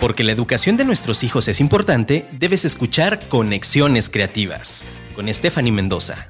[0.00, 4.82] Porque la educación de nuestros hijos es importante, debes escuchar Conexiones Creativas
[5.14, 6.26] con Stephanie Mendoza.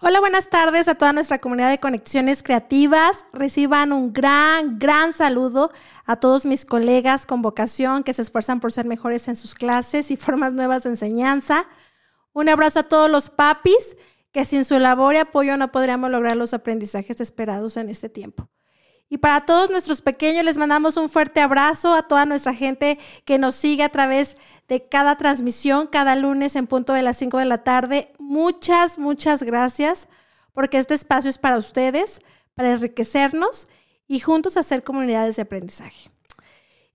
[0.00, 3.24] Hola, buenas tardes a toda nuestra comunidad de conexiones creativas.
[3.32, 5.72] Reciban un gran, gran saludo
[6.06, 10.10] a todos mis colegas con vocación que se esfuerzan por ser mejores en sus clases
[10.10, 11.66] y formas nuevas de enseñanza.
[12.32, 13.96] Un abrazo a todos los papis
[14.32, 18.50] que sin su labor y apoyo no podríamos lograr los aprendizajes esperados en este tiempo.
[19.08, 23.38] Y para todos nuestros pequeños les mandamos un fuerte abrazo a toda nuestra gente que
[23.38, 27.44] nos sigue a través de cada transmisión, cada lunes en punto de las 5 de
[27.44, 28.12] la tarde.
[28.18, 30.08] Muchas, muchas gracias
[30.52, 32.22] porque este espacio es para ustedes,
[32.54, 33.68] para enriquecernos
[34.06, 36.10] y juntos hacer comunidades de aprendizaje.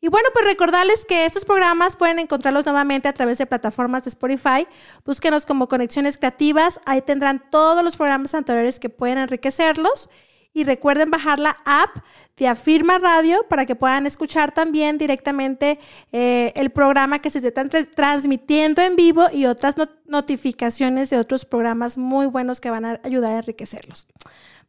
[0.01, 4.09] Y bueno, pues recordarles que estos programas pueden encontrarlos nuevamente a través de plataformas de
[4.09, 4.65] Spotify.
[5.05, 6.79] Búsquenos como Conexiones Creativas.
[6.85, 10.09] Ahí tendrán todos los programas anteriores que pueden enriquecerlos.
[10.51, 11.97] Y recuerden bajar la app
[12.37, 15.79] de Afirma Radio para que puedan escuchar también directamente
[16.11, 21.97] eh, el programa que se está transmitiendo en vivo y otras notificaciones de otros programas
[21.99, 24.07] muy buenos que van a ayudar a enriquecerlos.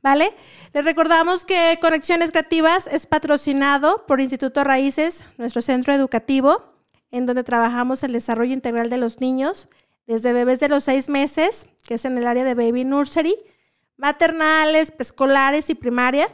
[0.02, 0.34] ¿Vale?
[0.72, 6.74] Les recordamos que Conexiones Creativas es patrocinado por Instituto Raíces, nuestro centro educativo,
[7.10, 9.68] en donde trabajamos el desarrollo integral de los niños,
[10.06, 13.34] desde bebés de los seis meses, que es en el área de Baby Nursery,
[13.96, 16.28] maternales, escolares y primaria.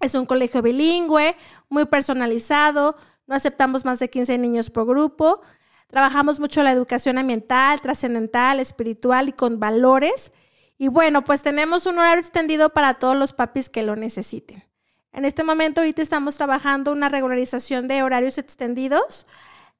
[0.00, 1.36] Es un colegio bilingüe,
[1.68, 5.40] muy personalizado, no aceptamos más de 15 niños por grupo.
[5.88, 10.32] Trabajamos mucho la educación ambiental, trascendental, espiritual y con valores.
[10.78, 14.64] Y bueno, pues tenemos un horario extendido para todos los papis que lo necesiten.
[15.12, 19.26] En este momento ahorita estamos trabajando una regularización de horarios extendidos,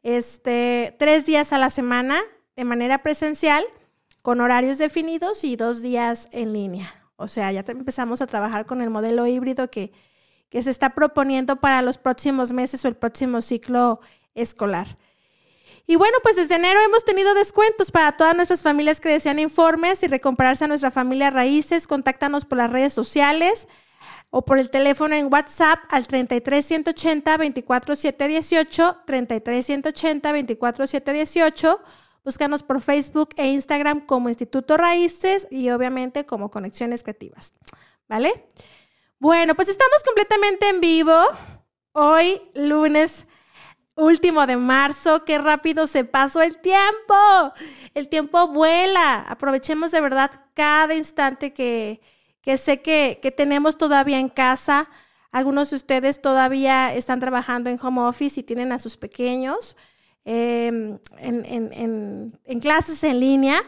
[0.02, 2.20] este, tres días a la semana
[2.54, 3.64] de manera presencial,
[4.20, 7.02] con horarios definidos y dos días en línea.
[7.16, 9.92] O sea, ya empezamos a trabajar con el modelo híbrido que,
[10.50, 14.00] se está proponiendo para los próximos meses o el próximo ciclo
[14.34, 14.98] escolar.
[15.86, 20.02] Y bueno, pues desde enero hemos tenido descuentos para todas nuestras familias que desean informes
[20.02, 21.86] y recompararse a nuestra familia Raíces.
[21.86, 23.68] Contáctanos por las redes sociales
[24.30, 31.80] o por el teléfono en WhatsApp al 33 180 24 718, 33 180 24 718
[32.24, 37.52] Búscanos por Facebook e Instagram como Instituto Raíces y obviamente como Conexiones Creativas.
[38.08, 38.46] ¿Vale?
[39.18, 41.12] Bueno, pues estamos completamente en vivo.
[41.92, 43.26] Hoy, lunes
[43.94, 45.24] último de marzo.
[45.24, 47.14] Qué rápido se pasó el tiempo.
[47.94, 49.22] El tiempo vuela.
[49.28, 52.00] Aprovechemos de verdad cada instante que,
[52.56, 54.88] sé que, que tenemos todavía en casa.
[55.30, 59.76] Algunos de ustedes todavía están trabajando en home office y tienen a sus pequeños.
[60.24, 63.60] Em, en, clases en línea.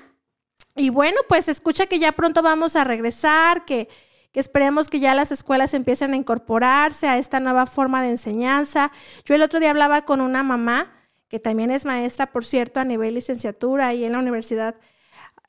[0.77, 3.89] Y bueno, pues escucha que ya pronto vamos a regresar, que,
[4.35, 8.91] que esperemos que ya las escuelas empiecen a incorporarse a esta nueva forma de enseñanza.
[9.25, 10.93] Yo el otro día hablaba con una mamá,
[11.29, 14.75] que también es maestra, por cierto, a nivel licenciatura y en la Universidad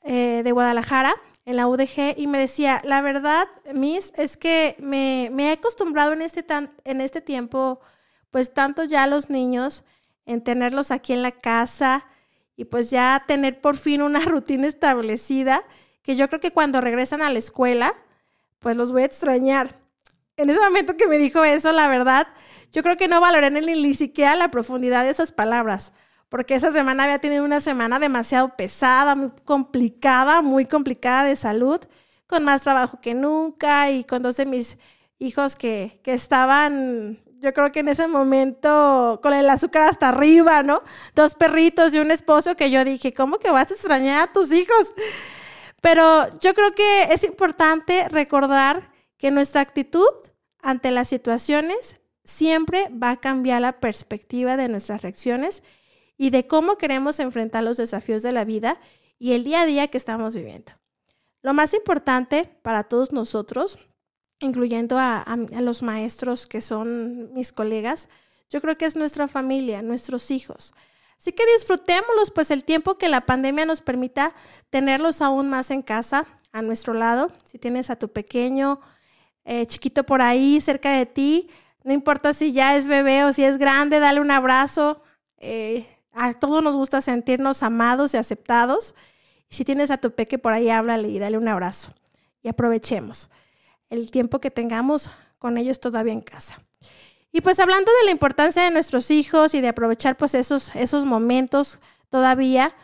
[0.04, 1.12] eh, de Guadalajara,
[1.44, 6.12] en la UDG, y me decía, la verdad, Miss, es que me, me he acostumbrado
[6.12, 7.80] en este, tan, en este tiempo,
[8.30, 9.82] pues tanto ya los niños,
[10.26, 12.06] en tenerlos aquí en la casa
[12.54, 15.64] y pues ya tener por fin una rutina establecida,
[16.04, 17.92] que yo creo que cuando regresan a la escuela,
[18.58, 19.80] pues los voy a extrañar.
[20.36, 22.26] En ese momento que me dijo eso, la verdad,
[22.72, 25.92] yo creo que no valoré ni, ni siquiera la profundidad de esas palabras,
[26.28, 31.80] porque esa semana había tenido una semana demasiado pesada, muy complicada, muy complicada de salud,
[32.26, 34.78] con más trabajo que nunca y con dos de mis
[35.18, 40.62] hijos que, que estaban yo creo que en ese momento con el azúcar hasta arriba,
[40.62, 40.82] ¿no?
[41.14, 44.52] Dos perritos y un esposo que yo dije, ¿cómo que vas a extrañar a tus
[44.52, 44.92] hijos?
[45.80, 50.08] Pero yo creo que es importante recordar que nuestra actitud
[50.60, 55.62] ante las situaciones siempre va a cambiar la perspectiva de nuestras reacciones
[56.18, 58.80] y de cómo queremos enfrentar los desafíos de la vida
[59.18, 60.72] y el día a día que estamos viviendo.
[61.42, 63.78] Lo más importante para todos nosotros
[64.40, 65.24] incluyendo a,
[65.60, 68.08] los maestros que son mis colegas,
[68.50, 70.74] yo creo que es nuestra familia, nuestros hijos.
[71.18, 74.34] Así que disfrutémoslos, pues el tiempo que la pandemia nos permita
[74.70, 77.30] tenerlos aún más en casa, a nuestro lado.
[77.44, 78.80] Si tienes a tu pequeño
[79.44, 81.50] eh, chiquito por ahí cerca de ti,
[81.84, 85.02] no importa si ya es bebé o si es grande, dale un abrazo.
[85.36, 88.94] Eh, a todos nos gusta sentirnos amados y aceptados.
[89.50, 91.92] Si tienes a tu peque por ahí, háblale y dale un abrazo.
[92.42, 93.28] Y aprovechemos
[93.90, 96.60] el tiempo que tengamos con ellos todavía en casa.
[97.36, 101.04] Y pues hablando de la importancia de nuestros hijos y de aprovechar pues esos, esos
[101.04, 102.74] momentos todavía,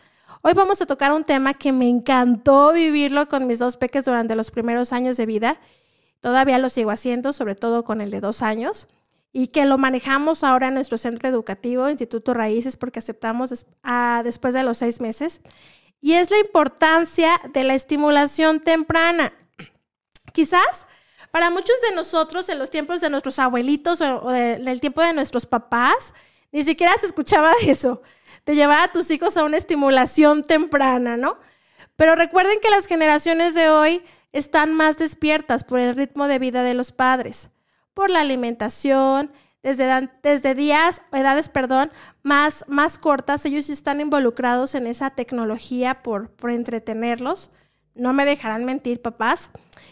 [0.42, 4.36] hoy vamos a tocar un tema que me encantó vivirlo con mis dos peques durante
[4.36, 5.58] los primeros años de vida.
[6.20, 8.88] Todavía lo sigo haciendo, sobre todo con el de dos años,
[9.32, 13.64] y que lo manejamos ahora en nuestro centro educativo, Instituto Raíces, porque aceptamos
[14.22, 15.40] después de los seis meses.
[16.02, 19.32] Y es la importancia de la estimulación temprana.
[20.34, 20.86] Quizás
[21.32, 25.14] para muchos de nosotros, en los tiempos de nuestros abuelitos o, en el tiempo de
[25.14, 26.12] nuestros papás,
[26.52, 28.02] ni siquiera se escuchaba eso,
[28.44, 31.38] de llevar a tus hijos a una estimulación temprana, ¿no?
[31.96, 36.62] Pero recuerden que las generaciones de hoy están más despiertas por el ritmo de vida
[36.62, 37.48] de los padres,
[37.94, 39.32] por la alimentación,
[39.62, 41.92] desde, desde días, edades, perdón,
[42.22, 47.50] más, más cortas, ellos están involucrados en esa tecnología por, por entretenerlos.
[47.94, 49.50] No me dejarán mentir, papás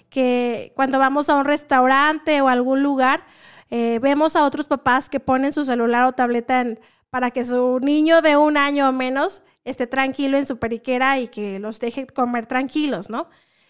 [0.08, 3.24] que cuando vamos a un restaurante o algún lugar,
[3.70, 6.64] eh, vemos a otros papás que ponen su celular o tableta
[7.08, 11.28] para que su niño de un año o menos esté tranquilo en su periquera y
[11.28, 13.28] que los deje comer tranquilos, ¿no?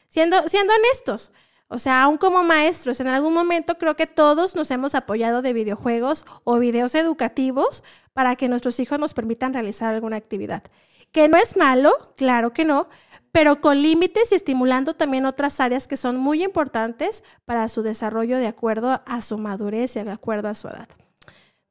[0.08, 1.32] Siendo, siendo honestos.
[1.68, 5.52] O sea, aún como maestros, en algún momento creo que todos nos hemos apoyado de
[5.52, 10.64] videojuegos o videos educativos para que nuestros hijos nos permitan realizar alguna actividad.
[11.12, 12.88] Que no es malo, claro que no,
[13.32, 18.38] pero con límites y estimulando también otras áreas que son muy importantes para su desarrollo
[18.38, 20.88] de acuerdo a su madurez y de acuerdo a su edad.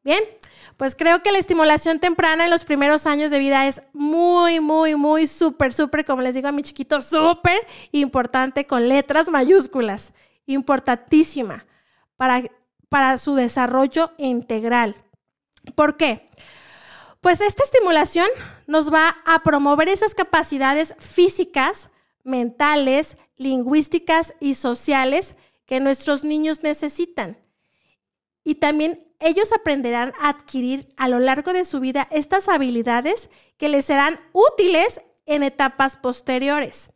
[0.03, 0.23] Bien,
[0.77, 4.95] pues creo que la estimulación temprana en los primeros años de vida es muy, muy,
[4.95, 7.59] muy súper, súper, como les digo a mi chiquito, súper
[7.91, 10.13] importante con letras mayúsculas,
[10.45, 11.65] importantísima
[12.15, 12.43] para,
[12.87, 14.95] para su desarrollo integral.
[15.75, 16.29] ¿Por qué?
[17.19, 18.27] Pues esta estimulación
[18.69, 21.89] nos va a promover esas capacidades físicas,
[22.23, 25.33] mentales, lingüísticas y sociales
[25.65, 27.39] que nuestros niños necesitan.
[28.43, 33.69] Y también ellos aprenderán a adquirir a lo largo de su vida estas habilidades que
[33.69, 36.91] les serán útiles en etapas posteriores.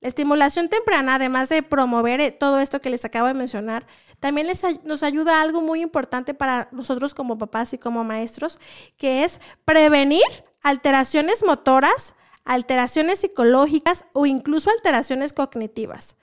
[0.00, 3.86] La estimulación temprana, además de promover eh, todo esto que les acabo de mencionar,
[4.18, 8.58] también les, nos ayuda a algo muy importante para nosotros como papás y como maestros,
[8.96, 10.24] que es prevenir
[10.68, 16.16] alteraciones motoras, alteraciones psicológicas o incluso alteraciones cognitivas.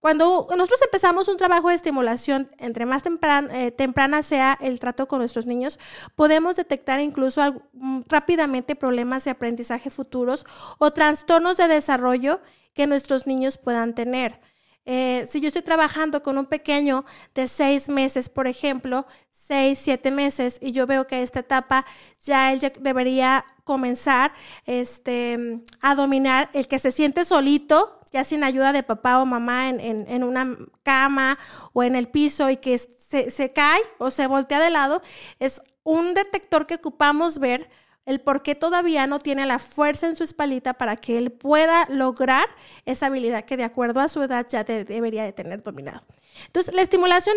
[0.00, 5.18] Cuando nosotros empezamos un trabajo de estimulación, entre más eh, temprana sea el trato con
[5.18, 5.78] nuestros niños,
[6.16, 10.46] podemos detectar incluso mm, rápidamente problemas de aprendizaje futuros
[10.78, 12.40] o trastornos de desarrollo
[12.72, 14.40] que nuestros niños puedan tener.
[14.86, 17.04] Eh, si yo estoy trabajando con un pequeño
[17.34, 21.84] de seis meses, por ejemplo, seis, siete meses, y yo veo que esta etapa
[22.22, 24.32] ya él debería comenzar
[24.66, 29.68] este, a dominar el que se siente solito, ya sin ayuda de papá o mamá
[29.68, 31.38] en, una cama
[31.72, 35.02] o en el piso y que se, se cae o se voltea de lado,
[35.38, 37.70] es un detector que ocupamos ver
[38.06, 41.86] el por qué todavía no tiene la fuerza en su espalda para que él pueda
[41.90, 42.48] lograr
[42.84, 46.02] esa habilidad que de acuerdo a su edad ya debería de tener dominado.
[46.46, 47.36] Entonces, la estimulación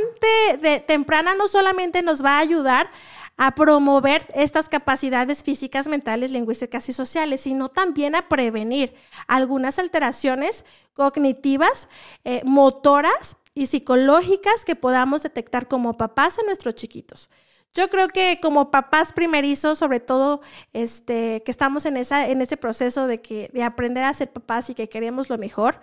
[0.62, 2.90] de, temprana no solamente nos va a ayudar
[3.38, 8.94] a promover estas capacidades físicas, mentales, lingüísticas y sociales, sino también a prevenir
[9.28, 11.90] algunas alteraciones cognitivas,
[12.24, 17.30] eh, motoras y psicológicas que podamos detectar como papás en nuestros chiquitos.
[17.74, 20.42] Yo creo que como papás primerizos, sobre todo,
[20.74, 24.70] este, que estamos en, esa, en ese proceso de, que, de aprender a ser papás
[24.70, 25.80] y que queremos lo mejor,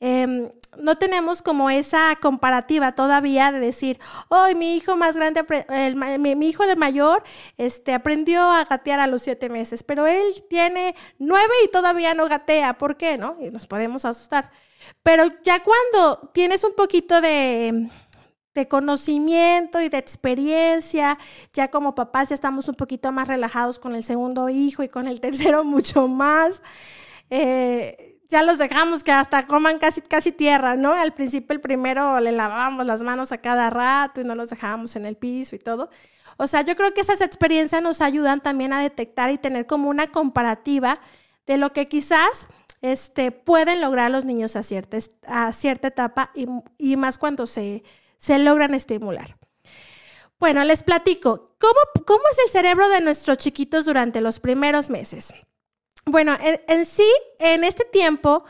[0.00, 5.44] em, no tenemos como esa comparativa todavía de decir, hoy mi hijo más grande,
[6.18, 7.22] mi, hijo el mayor,
[7.56, 12.28] este, aprendió a gatear a los siete meses, pero él tiene nueve y todavía no
[12.28, 13.16] gatea, ¿por qué?
[13.16, 13.36] ¿No?
[13.40, 14.50] Y nos podemos asustar.
[15.02, 17.88] Pero ya cuando tienes un poquito de
[18.58, 21.16] de conocimiento y de experiencia.
[21.54, 25.06] Ya como papás ya estamos un poquito más relajados con el segundo hijo y con
[25.06, 26.60] el tercero mucho más.
[27.30, 30.92] Eh, ya los dejamos que hasta coman casi, casi tierra, ¿no?
[30.92, 34.96] Al principio el primero le lavábamos las manos a cada rato y no los dejábamos
[34.96, 35.88] en el piso y todo.
[36.36, 39.88] O sea, yo creo que esas experiencias nos ayudan también a detectar y tener como
[39.88, 41.00] una comparativa
[41.46, 42.48] de lo que quizás
[42.82, 46.46] este, pueden lograr los niños a cierta, a cierta etapa y,
[46.76, 47.82] y más cuando se,
[48.18, 49.36] se logran estimular.
[50.38, 55.34] Bueno, les platico, ¿cómo, es el cerebro de nuestros chiquitos durante los primeros meses?
[56.04, 58.44] Bueno, en, sí, en este tiempo,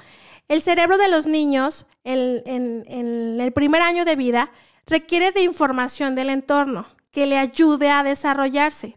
[0.49, 4.53] el cerebro de los niños en, en el primer año de vida
[4.87, 8.97] requiere de información del entorno que le ayude a desarrollarse.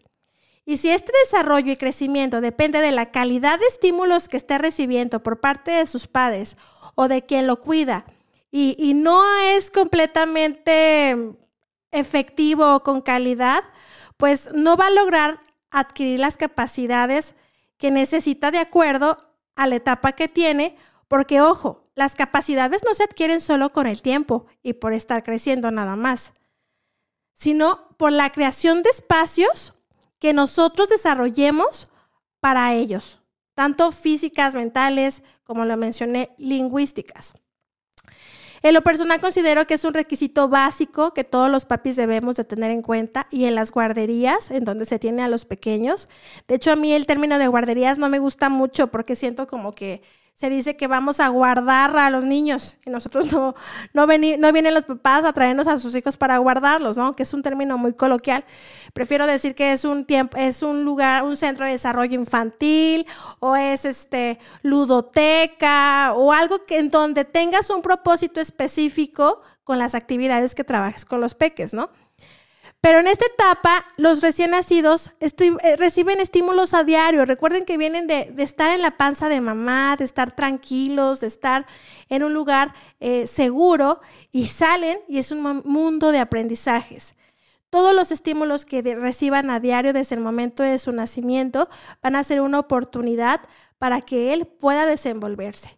[0.65, 5.23] Y si este desarrollo y crecimiento depende de la calidad de estímulos que esté recibiendo
[5.23, 6.55] por parte de sus padres
[6.95, 8.05] o de quien lo cuida,
[8.51, 11.15] y, no es completamente
[11.91, 13.63] efectivo o con calidad,
[14.17, 15.41] pues no va a lograr
[15.71, 17.35] adquirir las capacidades
[17.77, 19.17] que necesita de acuerdo
[19.55, 20.75] a la etapa que tiene,
[21.07, 25.71] porque ojo, las capacidades no se adquieren solo con el tiempo y por estar creciendo
[25.71, 26.33] nada más,
[27.33, 29.75] sino por la creación de espacios
[30.19, 31.89] que nosotros desarrollemos
[32.41, 33.19] para ellos,
[33.55, 37.33] tanto físicas, mentales, como lo mencioné, lingüísticas.
[38.63, 42.43] En lo personal considero que es un requisito básico que todos los papis debemos de
[42.43, 46.09] tener en cuenta y en las guarderías, en donde se tiene a los pequeños.
[46.47, 49.71] De hecho, a mí el término de guarderías no me gusta mucho porque siento como
[49.71, 50.03] que
[50.35, 53.53] se dice que vamos a guardar a los niños y nosotros no,
[53.93, 57.13] no, no vienen los papás a traernos a sus hijos para guardarlos, ¿no?
[57.13, 58.43] Que es un término muy coloquial.
[58.93, 63.05] Prefiero decir que es un tiempo, es un lugar, un centro de desarrollo infantil
[63.39, 69.95] o es este ludoteca o algo que en donde tengas un propósito específico con las
[69.95, 71.91] actividades que trabajes con los peques, ¿no?
[72.81, 77.25] Pero en esta etapa, los recién nacidos eh, reciben estímulos a diario.
[77.25, 81.67] Recuerden que vienen de, estar en la panza de mamá, de estar tranquilos, de estar
[82.09, 87.15] en un lugar eh, seguro y salen y es un mundo de aprendizajes.
[87.69, 91.69] Todos los estímulos que reciban a diario desde el momento de su nacimiento
[92.01, 93.41] van a ser una oportunidad
[93.77, 95.77] para que él pueda desenvolverse.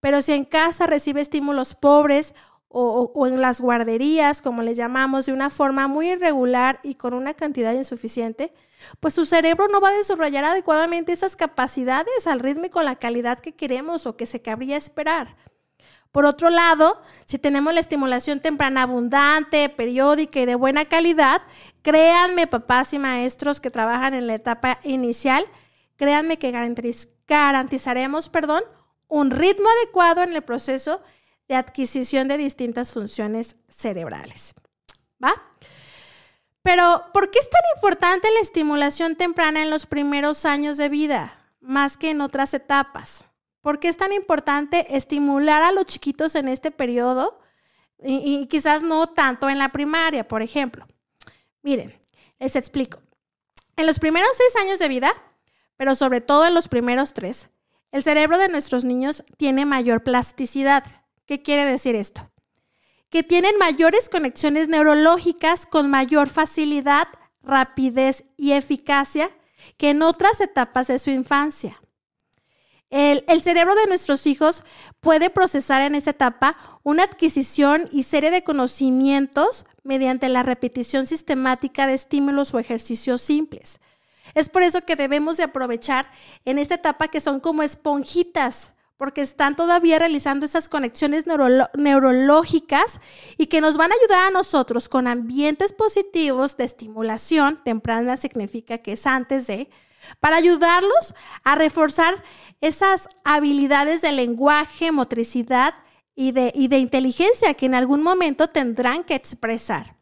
[0.00, 2.34] Pero si en casa recibe estímulos pobres
[2.72, 7.34] o, en las guarderías, como le llamamos, de una forma muy irregular y con una
[7.34, 8.52] cantidad insuficiente,
[9.00, 12.94] pues su cerebro no va a desarrollar adecuadamente esas capacidades al ritmo y con la
[12.94, 15.36] calidad que queremos o que se cabría esperar.
[16.12, 21.42] Por otro lado, si tenemos la estimulación temprana abundante, periódica y de buena calidad,
[21.82, 25.44] créanme, papás y maestros que trabajan en la etapa inicial,
[25.96, 26.52] créanme que
[27.26, 28.62] garantizaremos, perdón,
[29.08, 31.02] un ritmo adecuado en el proceso
[31.50, 34.54] de adquisición de distintas funciones cerebrales.
[35.22, 35.32] ¿Va?
[36.62, 41.44] Pero, ¿por qué es tan importante la estimulación temprana en los primeros años de vida,
[41.60, 43.24] más que en otras etapas?
[43.62, 47.40] ¿Por qué es tan importante estimular a los chiquitos en este periodo
[47.98, 50.86] y, y quizás no tanto en la primaria, por ejemplo?
[51.62, 52.00] Miren,
[52.38, 53.02] les explico.
[53.74, 55.12] En los primeros seis años de vida,
[55.76, 57.48] pero sobre todo en los primeros tres,
[57.90, 60.99] el cerebro de nuestros niños tiene mayor plasticidad.
[61.30, 62.28] ¿Qué quiere decir esto?
[63.08, 67.06] Que tienen mayores conexiones neurológicas con mayor facilidad,
[67.40, 69.30] rapidez y eficacia
[69.76, 71.80] que en otras etapas de su infancia.
[72.90, 74.64] El, cerebro de nuestros hijos
[74.98, 81.86] puede procesar en esa etapa una adquisición y serie de conocimientos mediante la repetición sistemática
[81.86, 83.78] de estímulos o ejercicios simples.
[84.34, 86.10] Es por eso que debemos de aprovechar
[86.44, 93.00] en esta etapa que son como esponjitas porque están todavía realizando esas conexiones neurológicas
[93.38, 98.76] y que nos van a ayudar a nosotros con ambientes positivos de estimulación, temprana significa
[98.76, 99.70] que es antes de,
[100.20, 101.14] para ayudarlos
[101.44, 102.22] a reforzar
[102.60, 105.72] esas habilidades de lenguaje, motricidad
[106.14, 109.96] y de, de inteligencia que en algún momento tendrán que expresar.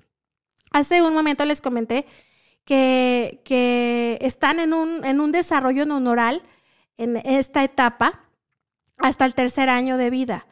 [0.72, 2.04] Hace un momento les comenté
[2.64, 6.42] que, que están en un, en un desarrollo neuronal
[6.96, 8.24] en esta etapa
[8.98, 10.46] hasta el tercer año de vida.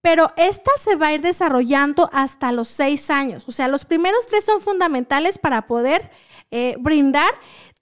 [0.00, 3.44] Pero esta se va a ir desarrollando hasta los seis años.
[3.48, 6.10] O sea, los primeros tres son fundamentales para poder
[6.52, 7.34] eh, brindar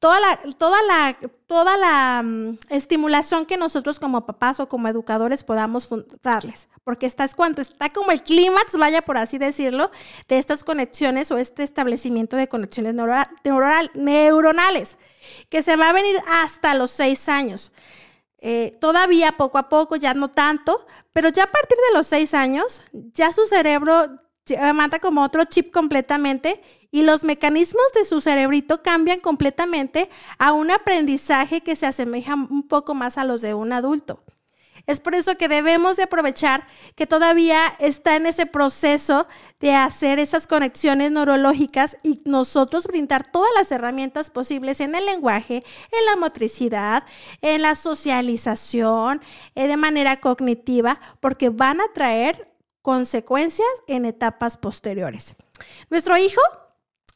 [0.05, 5.43] toda la, toda la, toda la mm, estimulación que nosotros como papás o como educadores
[5.45, 5.89] podamos
[6.23, 6.69] darles.
[6.83, 9.91] Porque esta es cuando está como el clímax, vaya por así decirlo,
[10.29, 12.95] de estas conexiones o este establecimiento de conexiones
[13.95, 14.99] neuronales,
[15.49, 17.73] que se va a venir hasta los seis años.
[18.47, 22.35] Eh, todavía poco a poco, ya no tanto, pero ya a partir de los seis
[22.35, 24.21] años, ya su cerebro
[24.75, 26.61] manda como otro chip completamente
[26.91, 32.69] y los mecanismos de su cerebrito cambian completamente a un aprendizaje que se asemeja un
[32.69, 34.23] poco más a los de un adulto.
[34.87, 39.27] Es por eso que debemos de aprovechar que todavía está en ese proceso
[39.61, 45.65] de hacer esas conexiones neurológicas y nosotros brindar todas las herramientas posibles en el lenguaje,
[45.91, 47.05] en la motricidad,
[47.41, 49.23] en la socialización,
[49.55, 55.35] eh, de manera cognitiva, porque van a traer consecuencias en etapas posteriores.
[55.89, 56.41] Nuestro hijo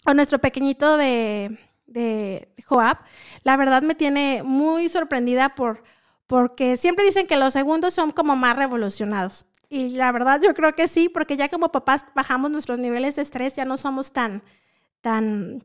[0.06, 2.98] o nuestro pequeñito de, de Joab,
[3.42, 5.82] la verdad me tiene muy sorprendida por
[6.28, 9.47] porque siempre dicen que los segundos son como más revolucionados.
[9.70, 13.23] Y la verdad yo creo que sí, porque ya como papás bajamos nuestros niveles de
[13.23, 14.42] estrés, ya no somos tan,
[15.00, 15.64] tan,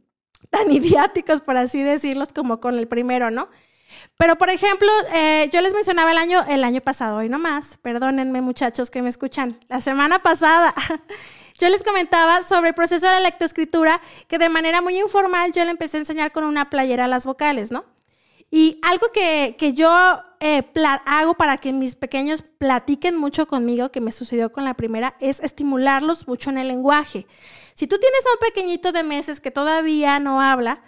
[0.49, 3.49] tan idiáticos, por así decirlos, como con el primero, ¿no?
[4.17, 7.77] Pero, por ejemplo, eh, yo les mencionaba el año, el año pasado, hoy no más,
[7.81, 10.73] perdónenme muchachos que me escuchan, la semana pasada,
[11.59, 15.63] yo les comentaba sobre el proceso de la lectoescritura, que de manera muy informal yo
[15.65, 17.83] le empecé a enseñar con una playera las vocales, ¿no?
[18.55, 19.89] Y algo que, yo
[20.39, 20.61] eh,
[21.07, 25.39] hago para que mis pequeños platiquen mucho conmigo, que me sucedió con la primera, es
[25.39, 27.25] estimularlos mucho en el lenguaje.
[27.73, 30.83] Si tú tienes a un pequeñito de meses que todavía no habla,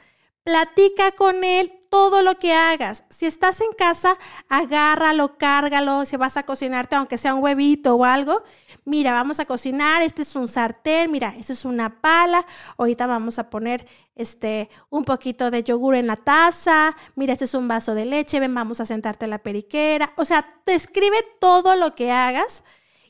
[0.45, 3.03] platica con él todo lo que hagas.
[3.09, 4.15] Si estás en casa,
[4.47, 8.43] agárralo, cárgalo, si vas a cocinarte, aunque sea un huevito o algo,
[8.83, 12.45] mira, vamos a cocinar, este es un sartén, mira, esta es una pala,
[12.77, 17.55] ahorita vamos a poner este un poquito de yogur en la taza, mira, este es
[17.55, 20.13] un vaso de leche, ven, vamos a sentarte en la periquera.
[20.15, 22.63] O sea, te escribe todo lo que hagas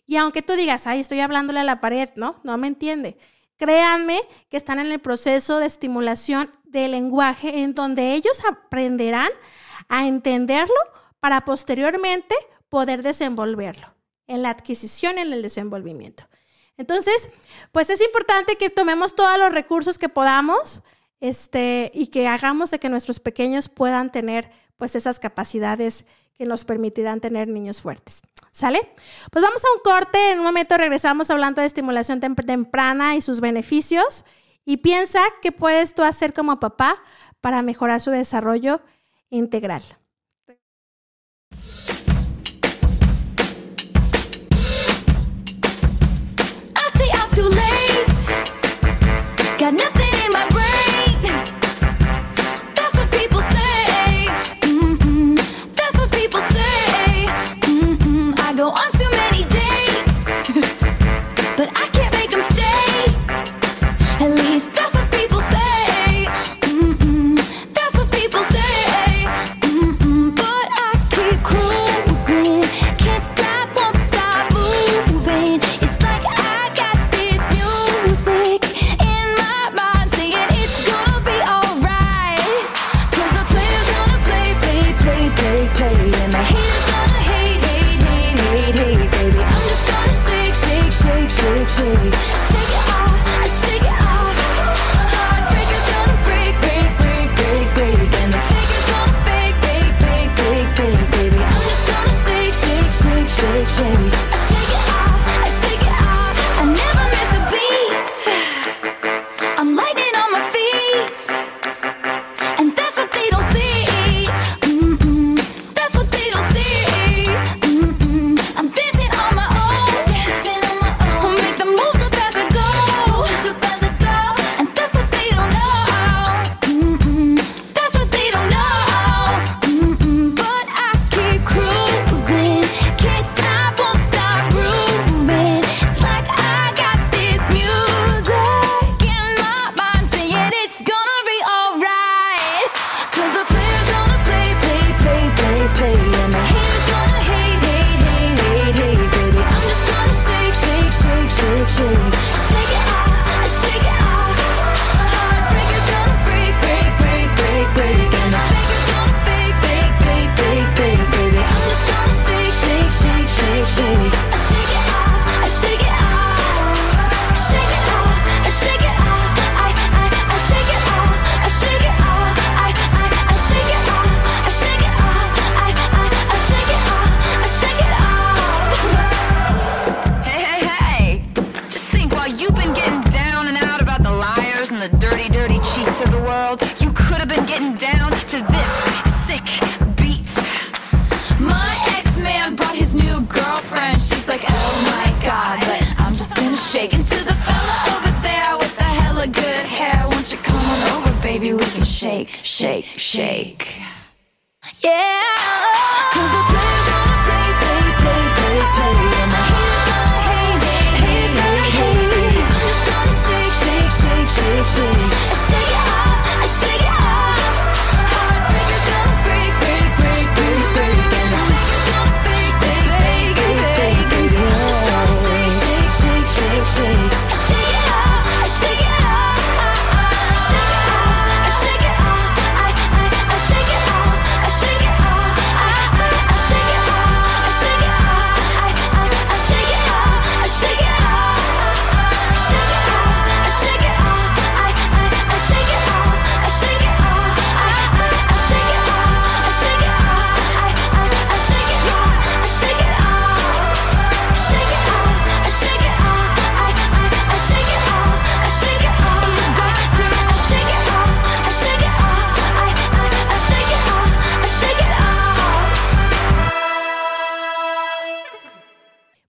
[0.07, 2.39] y aunque tú digas, ay, estoy hablándole a la pared, ¿no?
[2.43, 3.17] No me entiende.
[3.57, 9.31] Créanme que están en el proceso de estimulación del lenguaje en donde ellos aprenderán
[9.87, 10.75] a entenderlo
[11.19, 12.35] para posteriormente
[12.69, 13.95] poder desenvolverlo
[14.27, 16.25] en la adquisición, en el desenvolvimiento.
[16.77, 17.29] Entonces,
[17.71, 20.81] pues es importante que tomemos todos los recursos que podamos
[21.21, 26.05] este, y que hagamos de que nuestros pequeños puedan tener pues esas capacidades
[26.37, 28.21] que nos permitirán tener niños fuertes.
[28.55, 28.89] ¿Sale?
[29.33, 33.41] Pues vamos a un corte, en un momento regresamos hablando de estimulación temprana y sus
[33.41, 34.23] beneficios
[34.63, 36.95] y piensa qué puedes tú hacer como papá
[37.41, 38.79] para mejorar su desarrollo
[39.29, 39.83] integral.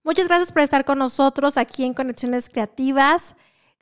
[0.07, 3.35] Muchas gracias por estar con nosotros aquí en Conexiones Creativas.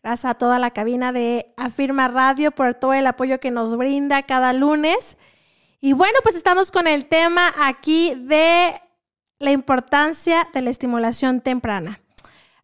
[0.02, 4.22] Gracias a toda la cabina de Afirma Radio por todo el apoyo que nos brinda
[4.22, 5.18] cada lunes.
[5.82, 8.72] Y bueno, pues estamos con el tema aquí de
[9.38, 12.00] la importancia de la estimulación temprana.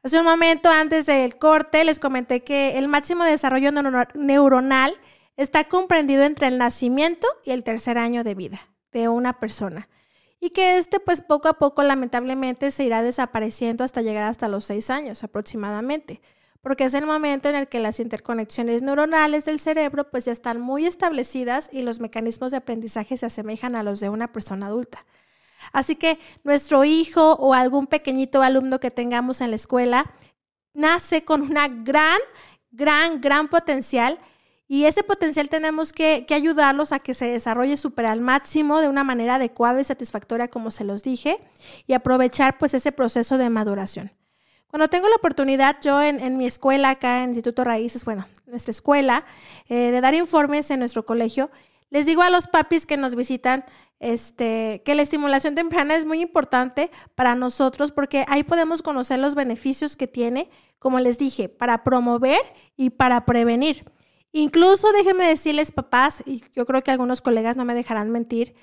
[0.02, 3.72] Hace un momento antes del corte les comenté que el máximo desarrollo
[4.14, 4.94] neuronal
[5.36, 9.86] está comprendido entre el nacimiento y el tercer año de vida de una persona
[10.40, 14.64] y que este pues poco a poco lamentablemente se irá desapareciendo hasta llegar hasta los
[14.64, 16.22] seis años aproximadamente,
[16.62, 20.60] porque es el momento en el que las interconexiones neuronales del cerebro pues ya están
[20.60, 25.04] muy establecidas y los mecanismos de aprendizaje se asemejan a los de una persona adulta.
[25.72, 30.14] Así que nuestro hijo o algún pequeñito alumno que tengamos en la escuela
[30.72, 32.18] nace con una gran,
[32.70, 34.18] gran, gran potencial
[34.72, 39.02] y ese potencial tenemos que, ayudarlos a que se desarrolle súper al máximo de una
[39.02, 41.38] manera adecuada y satisfactoria, como se los dije,
[41.88, 44.12] y aprovechar pues ese proceso de maduración.
[44.68, 49.24] Cuando tengo la oportunidad, yo en, mi escuela, acá en Instituto Raíces, bueno, nuestra escuela,
[49.68, 51.50] eh, de dar informes en nuestro colegio,
[51.88, 53.64] les digo a los papis que nos visitan
[53.98, 59.34] este, que la estimulación temprana es muy importante para nosotros porque ahí podemos conocer los
[59.34, 62.38] beneficios que tiene, como les dije, para promover
[62.76, 63.84] y para prevenir.
[64.32, 68.54] Incluso déjenme decirles, papás, y yo creo que algunos colegas no me dejarán mentir,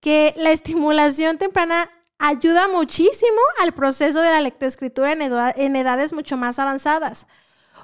[0.00, 6.36] que la estimulación temprana ayuda muchísimo al proceso de la lectoescritura en, en edades mucho
[6.36, 7.26] más avanzadas.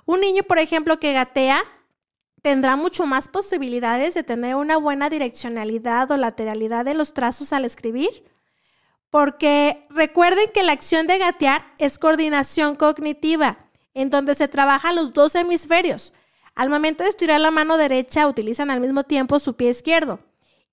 [0.05, 1.63] Un niño, por ejemplo, que gatea,
[2.43, 7.65] tendrá mucho más posibilidades de tener una buena direccionalidad o lateralidad de los trazos al
[7.65, 8.25] escribir.
[9.11, 13.59] Porque recuerden que la acción de gatear es coordinación cognitiva,
[13.95, 16.13] en donde se trabajan los dos hemisferios.
[16.59, 20.19] Al momento de estirar la mano derecha, utilizan al mismo tiempo su pie izquierdo.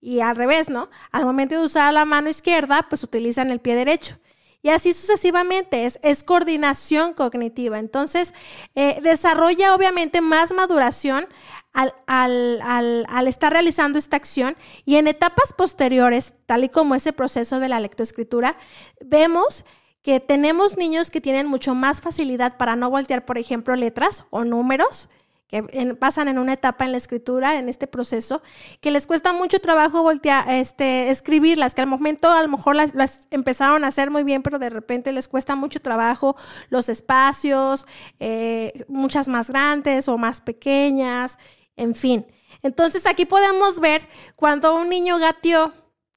[0.01, 0.89] Y al revés, ¿no?
[1.11, 4.17] Al momento de usar la mano izquierda, pues utilizan el pie derecho.
[4.63, 7.77] Y así sucesivamente, es, es coordinación cognitiva.
[7.77, 8.33] Entonces,
[8.73, 11.27] eh, desarrolla obviamente más maduración
[11.71, 12.63] al, al,
[13.07, 17.69] al, estar realizando esta acción y en etapas posteriores, tal y como ese proceso de
[17.69, 18.57] la lectoescritura,
[19.05, 19.65] vemos
[20.01, 24.45] que tenemos niños que tienen mucho más facilidad para no voltear, por ejemplo, letras o
[24.45, 25.09] números,
[25.47, 25.63] que
[25.99, 28.41] pasan en una etapa en la escritura, en este proceso,
[28.81, 32.95] que les cuesta mucho trabajo voltear, este, escribirlas, que al momento a lo mejor las,
[32.95, 36.35] las, empezaron a hacer muy bien, pero de repente les cuesta mucho trabajo
[36.69, 37.85] los espacios,
[38.19, 41.37] eh, muchas más grandes o más pequeñas,
[41.75, 42.25] en fin.
[42.63, 45.71] Entonces aquí podemos ver cuando un niño gateó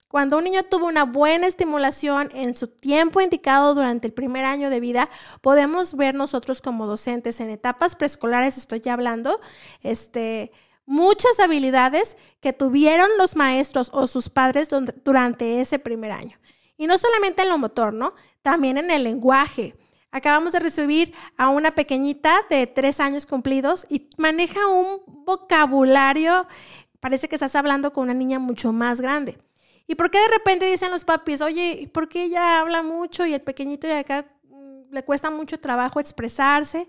[0.09, 4.71] cuando un niño tuvo una buena estimulación en su tiempo indicado durante el primer año
[4.71, 5.11] de vida,
[5.43, 9.39] podemos ver nosotros como docentes en etapas preescolares, estoy ya hablando,
[9.83, 10.51] este,
[10.87, 14.71] muchas habilidades que tuvieron los maestros o sus padres
[15.05, 16.39] durante ese primer año.
[16.79, 18.15] Y no solamente en lo motor, ¿no?
[18.41, 19.77] También en el lenguaje.
[20.11, 26.47] Acabamos de recibir a una pequeñita de tres años cumplidos y maneja un vocabulario,
[27.01, 29.39] parece que estás hablando con una niña mucho más grande.
[29.91, 33.33] ¿Y por qué de repente dicen los papis, oye, ¿por qué ella habla mucho y
[33.33, 36.89] el pequeñito de acá mm, le cuesta mucho trabajo expresarse?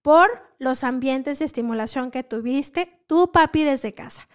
[0.00, 4.28] Por los ambientes de estimulación que tuviste tu papi desde casa.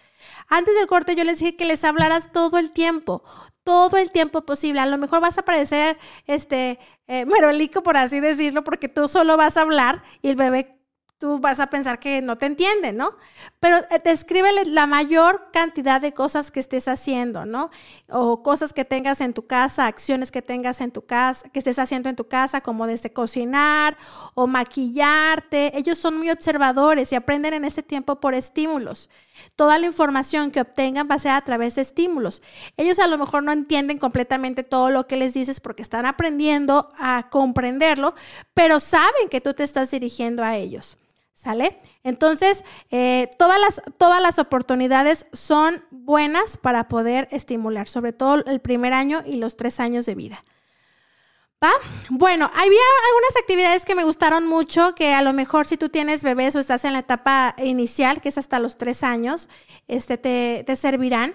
[0.46, 3.24] Antes del corte yo les dije que les hablaras todo el tiempo,
[3.64, 4.78] todo el tiempo posible.
[4.78, 9.36] A lo mejor vas a parecer este eh, merolico, por así decirlo, porque tú solo
[9.36, 10.78] vas a hablar y el bebé
[11.24, 13.16] tú vas a pensar que no te entiende, ¿no?
[13.58, 17.70] Pero eh, descríbele la mayor cantidad de cosas que estés haciendo, ¿no?
[18.10, 21.78] O cosas que tengas en tu casa, acciones que tengas en tu casa, que estés
[21.78, 23.96] haciendo en tu casa, como desde cocinar
[24.34, 25.78] o maquillarte.
[25.78, 29.08] Ellos son muy observadores y aprenden en este tiempo por estímulos.
[29.56, 32.42] Toda la información que obtengan va a ser a través de estímulos.
[32.76, 36.92] Ellos a lo mejor no entienden completamente todo lo que les dices porque están aprendiendo
[36.98, 38.14] a comprenderlo,
[38.52, 40.98] pero saben que tú te estás dirigiendo a ellos.
[41.34, 41.76] ¿Sale?
[42.04, 48.60] Entonces, eh, todas, las, todas las oportunidades son buenas para poder estimular, sobre todo el
[48.60, 50.44] primer año y los tres años de vida.
[51.62, 51.72] ¿Va?
[52.08, 56.22] Bueno, había algunas actividades que me gustaron mucho, que a lo mejor si tú tienes
[56.22, 59.48] bebés o estás en la etapa inicial, que es hasta los tres años,
[59.88, 61.34] este, te, te servirán.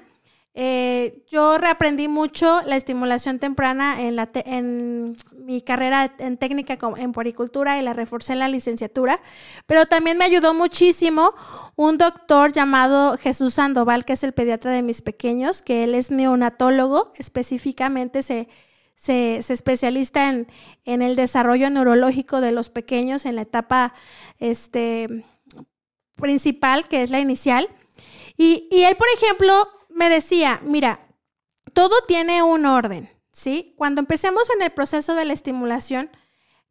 [0.61, 7.13] Eh, yo reaprendí mucho la estimulación temprana en, la en mi carrera en técnica en
[7.13, 9.21] poricultura y la reforcé en la licenciatura,
[9.67, 11.33] pero también me ayudó muchísimo
[11.77, 16.11] un doctor llamado Jesús Sandoval, que es el pediatra de mis pequeños, que él es
[16.11, 18.49] neonatólogo, específicamente se,
[18.95, 20.51] se, se especialista en,
[20.83, 23.93] en, el desarrollo neurológico de los pequeños en la etapa
[24.39, 25.23] este,
[26.17, 27.69] principal, que es la inicial.
[28.35, 29.53] Y, y él, por ejemplo,
[29.99, 31.07] me decía, mira,
[31.73, 33.75] todo tiene un orden, ¿sí?
[33.77, 36.09] Cuando empecemos en el proceso de la estimulación,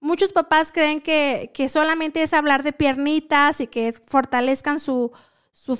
[0.01, 5.13] Muchos papás creen que, solamente es hablar de piernitas y que fortalezcan su,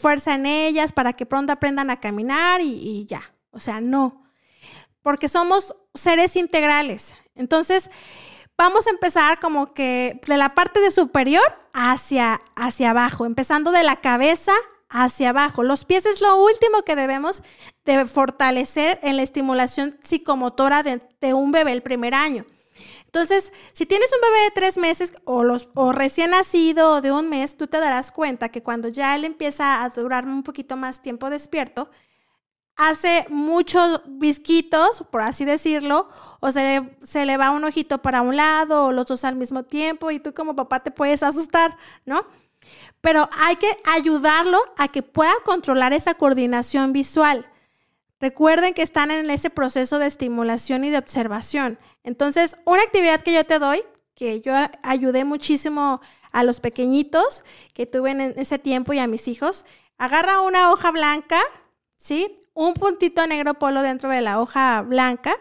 [0.01, 3.23] fuerza en ellas para que pronto aprendan a caminar y, y ya.
[3.53, 4.25] O sea, no.
[5.03, 7.15] Porque somos seres integrales.
[7.35, 7.91] Entonces,
[8.59, 13.85] vamos a empezar como que de la parte de superior hacia, hacia abajo, empezando de
[13.85, 14.53] la cabeza
[14.89, 15.63] hacia abajo.
[15.63, 17.43] Los pies es lo último que debemos
[17.85, 22.45] de fortalecer en la estimulación psicomotora de, un bebé el primer año.
[23.07, 27.57] Entonces, si tienes un bebé de tres meses o, recién nacido o de un mes,
[27.57, 31.31] tú te darás cuenta que cuando ya él empieza a durar un poquito más tiempo
[31.31, 31.91] despierto,
[32.77, 36.09] hace muchos visquitos, por así decirlo,
[36.41, 39.35] o se le, se le va un ojito para un lado o los dos al
[39.35, 42.25] mismo tiempo y tú como papá te puedes asustar, ¿no?
[43.01, 47.47] Pero hay que ayudarlo a que pueda controlar esa coordinación visual.
[48.21, 51.79] Recuerden que están en ese proceso de estimulación y de observación.
[52.03, 53.83] Entonces, una actividad que yo te doy,
[54.15, 56.01] que yo ayudé muchísimo
[56.33, 59.65] a los pequeñitos que tuve en ese tiempo y a mis hijos,
[59.99, 61.41] agarra una hoja blanca,
[61.97, 62.37] ¿sí?
[62.55, 65.37] un puntito negro polo dentro de la hoja blanca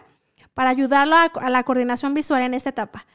[0.53, 3.07] para ayudarlo a, la coordinación visual en esta etapa.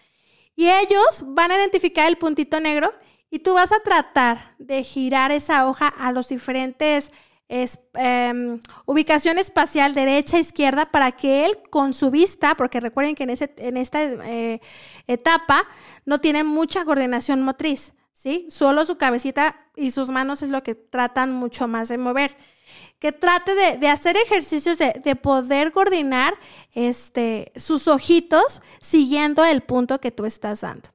[0.56, 2.92] Y ellos van a identificar el puntito negro
[3.32, 7.10] y tú vas a tratar de girar esa hoja a los diferentes
[7.48, 13.76] em, ubicación espacial derecha, izquierda, para que él con su vista, porque recuerden que en,
[13.78, 14.60] esta eh,
[15.06, 15.66] etapa
[16.04, 18.46] no tiene mucha coordinación motriz, ¿sí?
[18.50, 22.36] Solo su cabecita y sus manos es lo que tratan mucho más de mover
[22.98, 26.34] que trate de, hacer ejercicios de, poder coordinar
[26.72, 30.90] este, sus ojitos siguiendo el punto que tú estás dando.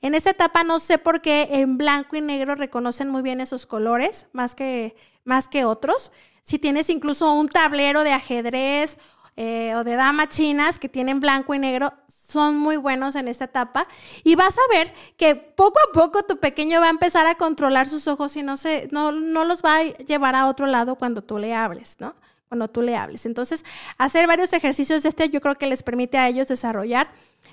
[0.00, 3.66] En esta etapa no sé por qué en blanco y negro reconocen muy bien esos
[3.66, 6.12] colores más que, más que otros.
[6.42, 8.98] Si tienes incluso un tablero de ajedrez
[9.36, 13.44] eh, o de damas chinas que tienen blanco y negro, son muy buenos en esta
[13.44, 13.86] etapa.
[14.24, 17.88] Y vas a ver que poco a poco tu pequeño va a empezar a controlar
[17.88, 21.22] sus ojos y no, se, no, no los va a llevar a otro lado cuando
[21.22, 22.14] tú le hables, ¿no?
[22.52, 23.24] Cuando tú le hables.
[23.24, 23.64] Entonces,
[23.96, 27.10] hacer varios ejercicios de este yo creo que les permite a ellos desarrollar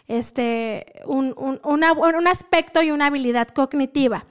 [0.09, 4.25] este, un, un, un aspecto y una habilidad cognitiva.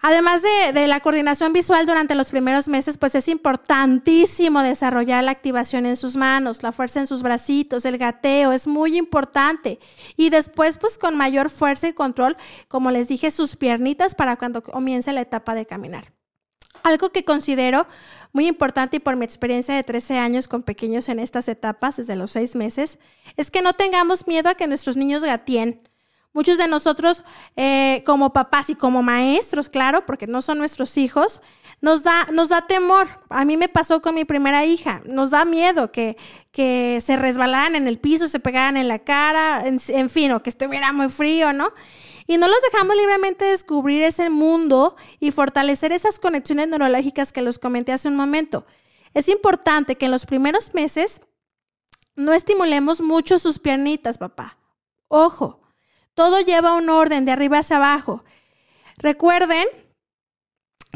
[0.00, 0.40] Además
[0.72, 5.96] de, la coordinación visual durante los primeros meses, pues es importantísimo desarrollar la activación en
[5.96, 9.80] sus manos, la fuerza en sus bracitos, el gateo, es muy importante.
[10.16, 12.36] Y después, pues con mayor fuerza y control,
[12.68, 16.12] como les dije, sus piernitas para cuando comience la etapa de caminar.
[16.86, 17.86] Algo que considero
[18.32, 22.14] muy importante y por mi experiencia de 13 años con pequeños en estas etapas, desde
[22.14, 23.00] los 6 meses,
[23.36, 25.80] es que no tengamos miedo a que nuestros niños gateen
[26.36, 27.24] Muchos de nosotros,
[27.56, 31.40] eh, como papás y como maestros, claro, porque no son nuestros hijos,
[31.80, 33.08] nos da, nos da temor.
[33.30, 35.00] A mí me pasó con mi primera hija.
[35.06, 36.18] Nos da miedo que,
[36.52, 40.42] que se resbalaran en el piso, se pegaran en la cara, en, en fin, o
[40.42, 41.72] que estuviera muy frío, ¿no?
[42.26, 47.58] Y no los dejamos libremente descubrir ese mundo y fortalecer esas conexiones neurológicas que los
[47.58, 48.66] comenté hace un momento.
[49.14, 51.20] Es importante que en los primeros meses
[52.16, 54.58] no estimulemos mucho sus piernitas, papá.
[55.08, 55.60] Ojo,
[56.14, 58.24] todo lleva un orden de arriba hacia abajo.
[58.96, 59.66] Recuerden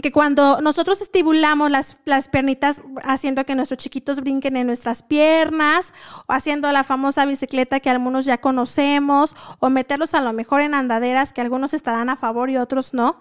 [0.01, 5.93] que cuando nosotros estimulamos las, las piernitas haciendo que nuestros chiquitos brinquen en nuestras piernas
[6.27, 10.75] o haciendo la famosa bicicleta que algunos ya conocemos o meterlos a lo mejor en
[10.75, 13.21] andaderas que algunos estarán a favor y otros no,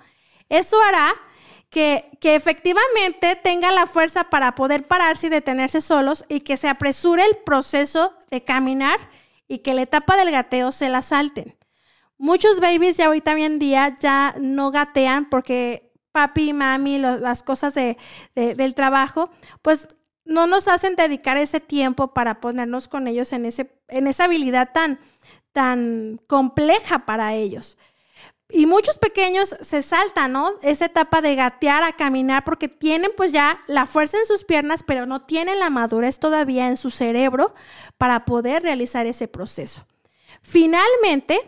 [0.49, 1.11] eso hará
[1.69, 6.67] que, que, efectivamente tenga la fuerza para poder pararse y detenerse solos y que se
[6.67, 8.99] apresure el proceso de caminar
[9.47, 11.57] y que la etapa del gateo se la salten.
[12.17, 17.73] Muchos babies ya ahorita hoy en día ya no gatean porque papi mami, las cosas
[17.73, 17.97] de,
[18.35, 19.29] del trabajo,
[19.61, 19.87] pues
[20.25, 24.69] no nos hacen dedicar ese tiempo para ponernos con ellos en, ese, en esa habilidad
[24.73, 24.99] tan,
[25.51, 27.77] tan compleja para ellos.
[28.51, 30.53] Y muchos pequeños se saltan, ¿no?
[30.63, 34.83] Esa etapa de gatear a caminar porque tienen pues ya la fuerza en sus piernas,
[34.83, 37.53] pero no tienen la madurez todavía en su cerebro
[37.99, 39.85] para poder realizar ese proceso.
[40.41, 41.39] Finalmente,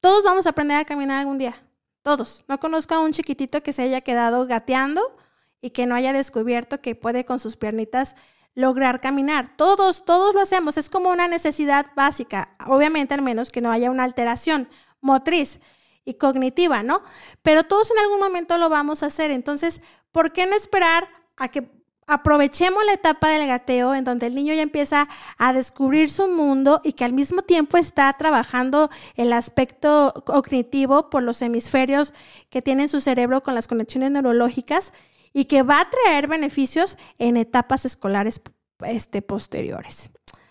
[0.00, 1.54] todos vamos a aprender a caminar algún día.
[2.02, 2.44] Todos.
[2.48, 5.16] No conozco a un chiquitito que se haya quedado gateando
[5.60, 8.16] y que no haya descubierto que puede con sus piernitas
[8.54, 9.56] lograr caminar.
[9.56, 10.76] Todos, todos lo hacemos.
[10.76, 12.56] Es como una necesidad básica.
[12.66, 14.68] Obviamente, al menos que no haya una alteración
[15.00, 15.60] motriz
[16.04, 17.02] y cognitiva, ¿no?
[17.42, 19.30] Pero todos en algún momento lo vamos a hacer.
[19.30, 21.70] Entonces, ¿por qué no esperar a que
[22.12, 26.80] aprovechemos la etapa del gateo en donde el niño ya empieza a descubrir su mundo
[26.84, 32.12] y que al mismo tiempo está trabajando el aspecto cognitivo por los hemisferios
[32.50, 34.92] que tiene su cerebro con las conexiones neurológicas
[35.32, 38.40] y que va a traer beneficios en etapas escolares
[38.84, 40.10] este, posteriores.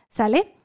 [0.10, 0.56] ¿Sale?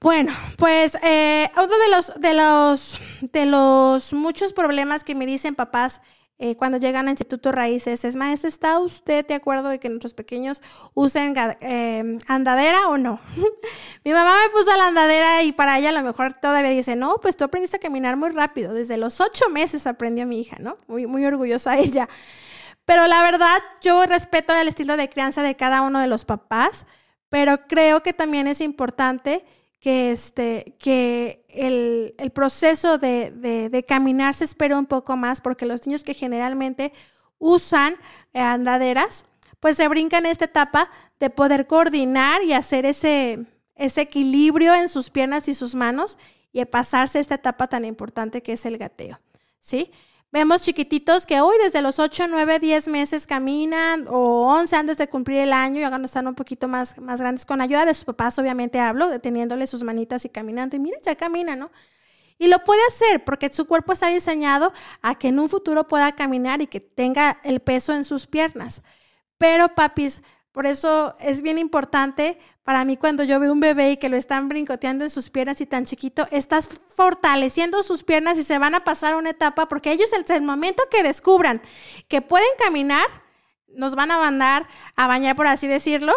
[0.00, 5.54] Bueno, pues eh, uno de los, de los, de los muchos problemas que me dicen
[5.54, 6.00] papás
[6.38, 10.14] eh, cuando llegan a Instituto Raíces es, maestra, ¿está usted de acuerdo de que nuestros
[10.14, 13.20] pequeños usen eh, andadera o no?
[14.04, 17.18] Mi mamá me puso la andadera y para ella a lo mejor todavía dice, no,
[17.22, 18.74] pues tú aprendiste a caminar muy rápido.
[18.74, 20.76] Desde los ocho meses aprendió mi hija, ¿no?
[20.88, 22.08] Muy, muy orgullosa ella.
[22.84, 26.84] Pero la verdad, yo respeto el estilo de crianza de cada uno de los papás,
[27.28, 29.44] pero creo que también es importante
[29.80, 36.04] que, este, que el, proceso de, caminar se espera un poco más porque los niños
[36.04, 36.92] que generalmente
[37.38, 37.94] usan
[38.32, 39.26] eh, andaderas,
[39.60, 40.90] pues se brincan esta etapa
[41.20, 46.18] de poder coordinar y hacer ese, equilibrio en sus piernas y sus manos
[46.52, 49.20] y pasarse esta etapa tan importante que es el gateo,
[49.60, 49.90] ¿sí?
[50.34, 55.06] Vemos chiquititos que hoy desde los 8, 9, 10 meses caminan o 11 antes de
[55.06, 58.02] cumplir el año y hagan estar un poquito más, más grandes con ayuda de sus
[58.02, 61.70] papás, obviamente hablo, deteniéndole sus manitas y caminando y mira, ya camina, ¿no?
[62.36, 66.10] Y lo puede hacer porque su cuerpo está diseñado a que en un futuro pueda
[66.16, 68.82] caminar y que tenga el peso en sus piernas.
[69.38, 70.20] Pero papis,
[70.54, 74.16] por eso es bien importante para mí cuando yo veo un bebé y que lo
[74.16, 78.76] están brincoteando en sus piernas y tan chiquito, estás fortaleciendo sus piernas y se van
[78.76, 81.60] a pasar una etapa porque ellos el, el momento que descubran
[82.06, 83.04] que pueden caminar,
[83.66, 86.12] nos van a mandar a bañar, por así decirlo,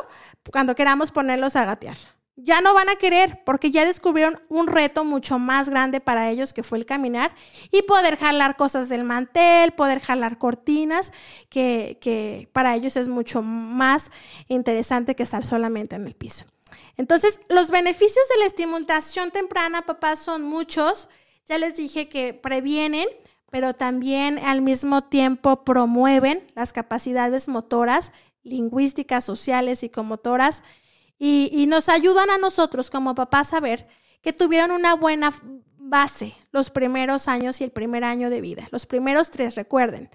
[0.51, 1.97] cuando queramos ponerlos a gatear
[2.37, 6.53] ya no van a querer porque ya descubrieron un reto mucho más grande para ellos
[6.53, 7.33] que fue el caminar
[7.71, 11.11] y poder jalar cosas del mantel, poder jalar cortinas,
[11.49, 14.11] que, que para ellos es mucho más
[14.47, 16.45] interesante que estar solamente en el piso.
[16.95, 21.09] Entonces, los beneficios de la estimulación temprana, papás, son muchos.
[21.47, 23.07] Ya les dije que previenen,
[23.49, 28.11] pero también al mismo tiempo promueven las capacidades motoras,
[28.43, 30.63] lingüísticas, sociales, y psicomotoras
[31.19, 33.87] y, nos ayudan a nosotros como papás a ver
[34.21, 35.33] que tuvieron una buena
[35.77, 38.67] base los primeros años y el primer año de vida.
[38.71, 40.09] Los primeros tres, recuerden.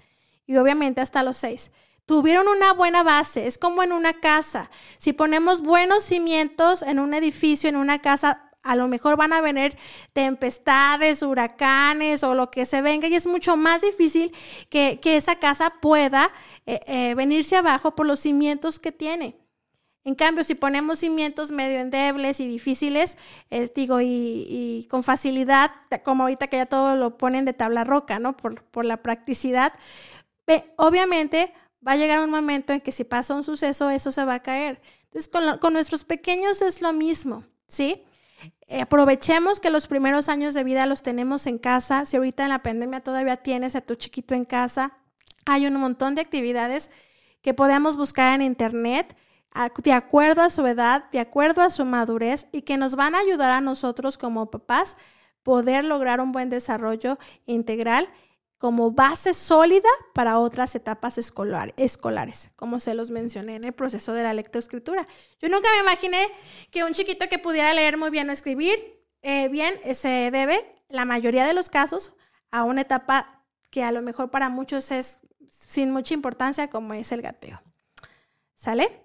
[0.45, 1.71] Y obviamente hasta los seis.
[2.05, 3.47] Tuvieron una buena base.
[3.47, 4.69] Es como en una casa.
[4.97, 9.41] Si ponemos buenos cimientos en un edificio, en una casa, a lo mejor van a
[9.41, 9.77] venir
[10.13, 14.31] tempestades, huracanes o lo que se venga y es mucho más difícil
[14.69, 16.31] que, esa casa pueda
[16.65, 19.42] eh, eh, venirse abajo por los cimientos que tiene.
[20.05, 23.17] En cambio, si ponemos cimientos medio endebles y difíciles,
[23.49, 25.71] eh, digo, y, con facilidad,
[26.03, 28.35] como ahorita que ya todo lo ponen de tabla roca, ¿no?
[28.35, 29.73] Por, por la practicidad,
[30.75, 31.53] obviamente
[31.85, 34.43] va a llegar un momento en que si pasa un suceso, eso se va a
[34.43, 34.81] caer.
[35.05, 38.03] Entonces, con, con nuestros pequeños es lo mismo, ¿sí?
[38.67, 42.05] Eh, aprovechemos que los primeros años de vida los tenemos en casa.
[42.05, 44.97] Si ahorita en la pandemia todavía tienes a tu chiquito en casa,
[45.45, 46.89] hay un montón de actividades
[47.41, 49.15] que podemos buscar en internet
[49.83, 53.19] de acuerdo a su edad, de acuerdo a su madurez y que nos van a
[53.19, 54.97] ayudar a nosotros como papás
[55.43, 58.09] poder lograr un buen desarrollo integral
[58.57, 64.23] como base sólida para otras etapas escolares, como se los mencioné en el proceso de
[64.23, 65.05] la lectoescritura.
[65.41, 66.25] Yo nunca me imaginé
[66.71, 71.03] que un chiquito que pudiera leer muy bien o escribir eh, bien se debe, la
[71.03, 72.15] mayoría de los casos,
[72.51, 77.11] a una etapa que a lo mejor para muchos es sin mucha importancia, como es
[77.11, 77.61] el gateo.
[78.55, 79.02] ¿Sale?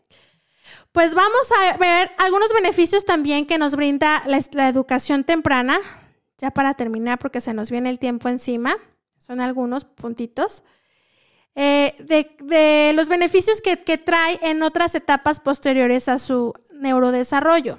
[0.98, 5.78] Pues vamos a ver algunos beneficios también que nos brinda la, educación temprana,
[6.38, 8.76] ya para terminar porque se nos viene el tiempo encima,
[9.16, 10.64] son algunos puntitos.
[11.54, 17.78] Eh, de, los beneficios que, trae en otras etapas posteriores a su neurodesarrollo.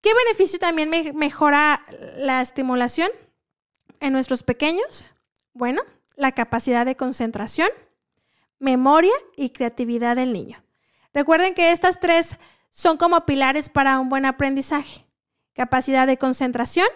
[0.00, 1.84] ¿Qué beneficio también mejora
[2.16, 3.10] la estimulación
[4.00, 5.04] en nuestros pequeños?
[5.52, 5.82] Bueno,
[6.16, 7.68] la capacidad de concentración,
[8.58, 10.62] memoria y creatividad del niño.
[11.12, 12.38] Recuerden que estas tres
[12.70, 15.04] son como pilares para un buen aprendizaje.
[15.54, 16.88] Capacidad de concentración,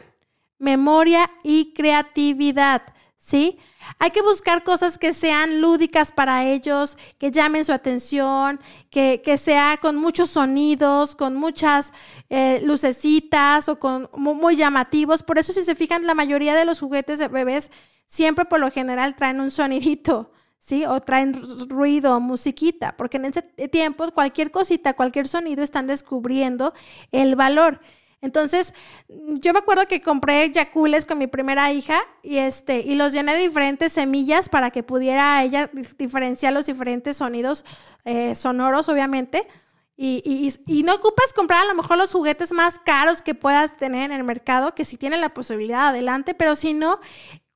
[0.58, 2.82] memoria y creatividad.
[3.18, 3.56] ¿Sí?
[4.00, 8.58] Hay que buscar cosas que sean lúdicas para ellos, que llamen su atención,
[8.90, 11.92] que, sea con muchos sonidos, con muchas
[12.30, 15.22] eh, lucecitas o con muy, llamativos.
[15.22, 17.70] Por eso si se fijan, la mayoría de los juguetes de bebés
[18.06, 20.32] siempre por lo general traen un sonidito.
[20.62, 20.86] ¿Sí?
[20.86, 21.34] O traen
[21.68, 26.72] ruido, musiquita, porque en ese tiempo cualquier cosita, cualquier sonido están descubriendo
[27.10, 27.80] el valor.
[28.20, 28.72] Entonces,
[29.08, 33.34] yo me acuerdo que compré yacules con mi primera hija y este y los llené
[33.34, 37.64] de diferentes semillas para que pudiera ella diferenciar los diferentes sonidos
[38.04, 39.48] eh, sonoros, obviamente.
[39.94, 44.10] Y, y, no ocupas comprar a lo mejor los juguetes más caros que puedas tener
[44.10, 46.98] en el mercado, que si tienen la posibilidad, adelante, pero si no,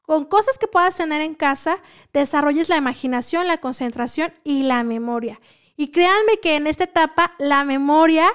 [0.07, 1.83] con cosas que puedas tener en casa,
[2.13, 5.41] desarrolles la imaginación, la concentración y la memoria.
[5.77, 8.27] Y créanme que en esta etapa la memoria,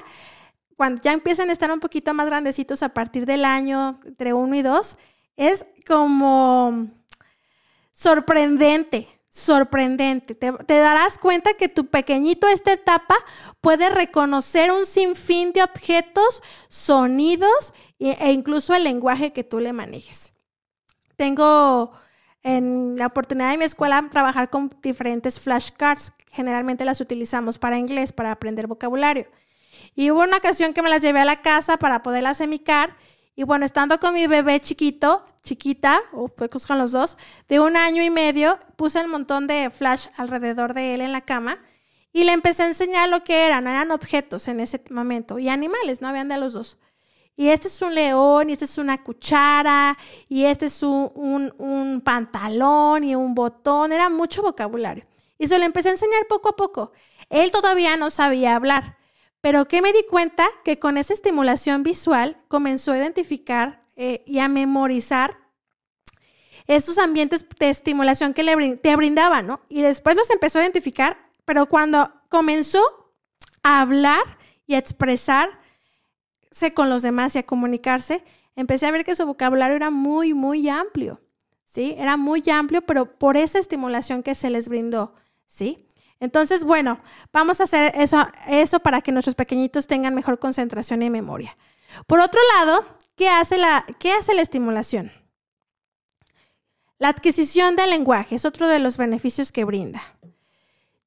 [0.75, 4.53] cuando ya empiezan a estar un poquito más grandecitos a partir del año entre uno
[4.55, 4.97] y dos,
[5.37, 6.87] es como
[7.93, 10.35] sorprendente, sorprendente.
[10.35, 13.15] Te, darás cuenta que tu pequeñito esta etapa
[13.61, 20.30] puede reconocer un sinfín de objetos, sonidos e incluso el lenguaje que tú le manejes.
[21.15, 21.91] Tengo
[22.43, 26.13] en la oportunidad de mi escuela trabajar con diferentes flashcards.
[26.31, 29.27] Generalmente las utilizamos para inglés, para aprender vocabulario.
[29.95, 32.95] Y hubo una ocasión que me las llevé a la casa para poderlas semicar.
[33.35, 37.77] Y bueno, estando con mi bebé chiquito, chiquita, o pues con los dos, de un
[37.77, 41.59] año y medio, puse un montón de flash alrededor de él en la cama
[42.13, 43.67] y le empecé a enseñar lo que eran.
[43.67, 46.77] Eran objetos en ese momento y animales, no habían de los dos.
[47.41, 49.97] Y este es un león, y este es una cuchara,
[50.29, 53.91] y este es un, un pantalón y un botón.
[53.91, 55.07] Era mucho vocabulario.
[55.39, 56.91] Y se lo empecé a enseñar poco a poco.
[57.31, 58.99] Él todavía no sabía hablar.
[59.41, 64.37] Pero que me di cuenta que con esa estimulación visual comenzó a identificar eh, y
[64.37, 65.35] a memorizar
[66.67, 69.61] esos ambientes de estimulación que le te brindaban, ¿no?
[69.67, 72.83] Y después los empezó a identificar, pero cuando comenzó
[73.63, 74.37] a hablar
[74.67, 74.77] y a
[76.73, 78.23] con los demás y a comunicarse,
[78.55, 81.21] empecé a ver que su vocabulario era muy, muy amplio,
[81.65, 81.95] ¿sí?
[81.97, 85.15] Era muy amplio, pero por esa estimulación que se les brindó,
[85.47, 85.87] ¿sí?
[86.19, 87.01] Entonces, bueno,
[87.33, 91.57] vamos a hacer eso, eso para que nuestros pequeñitos tengan mejor concentración y memoria.
[92.05, 92.85] Por otro lado,
[93.15, 95.11] ¿qué hace la, qué hace la estimulación?
[96.99, 100.01] La adquisición del lenguaje es otro de los beneficios que brinda.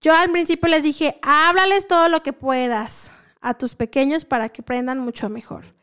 [0.01, 3.13] Yo al principio les dije, háblales todo lo que puedas
[3.45, 5.77] a tus pequeños para que aprendan mucho mejor.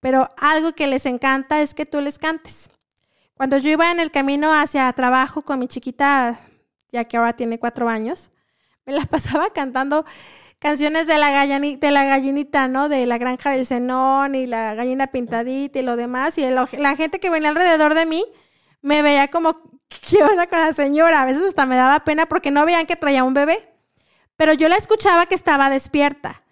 [0.00, 2.70] Pero algo que les encanta es que tú les cantes.
[3.34, 6.38] Cuando yo iba en el camino hacia trabajo con mi chiquita,
[6.90, 8.30] ya que ahora tiene cuatro años,
[8.86, 10.06] me la pasaba cantando
[10.60, 12.88] canciones de la, de la gallinita, ¿no?
[12.88, 16.38] De la granja del cenón y la gallina pintadita y lo demás.
[16.38, 18.24] Y la gente que venía alrededor de mí
[18.80, 21.22] me veía como, ¿qué onda con la señora?
[21.22, 23.72] A veces hasta me daba pena porque no veían que traía un bebé.
[24.36, 26.42] Pero yo la escuchaba que estaba despierta.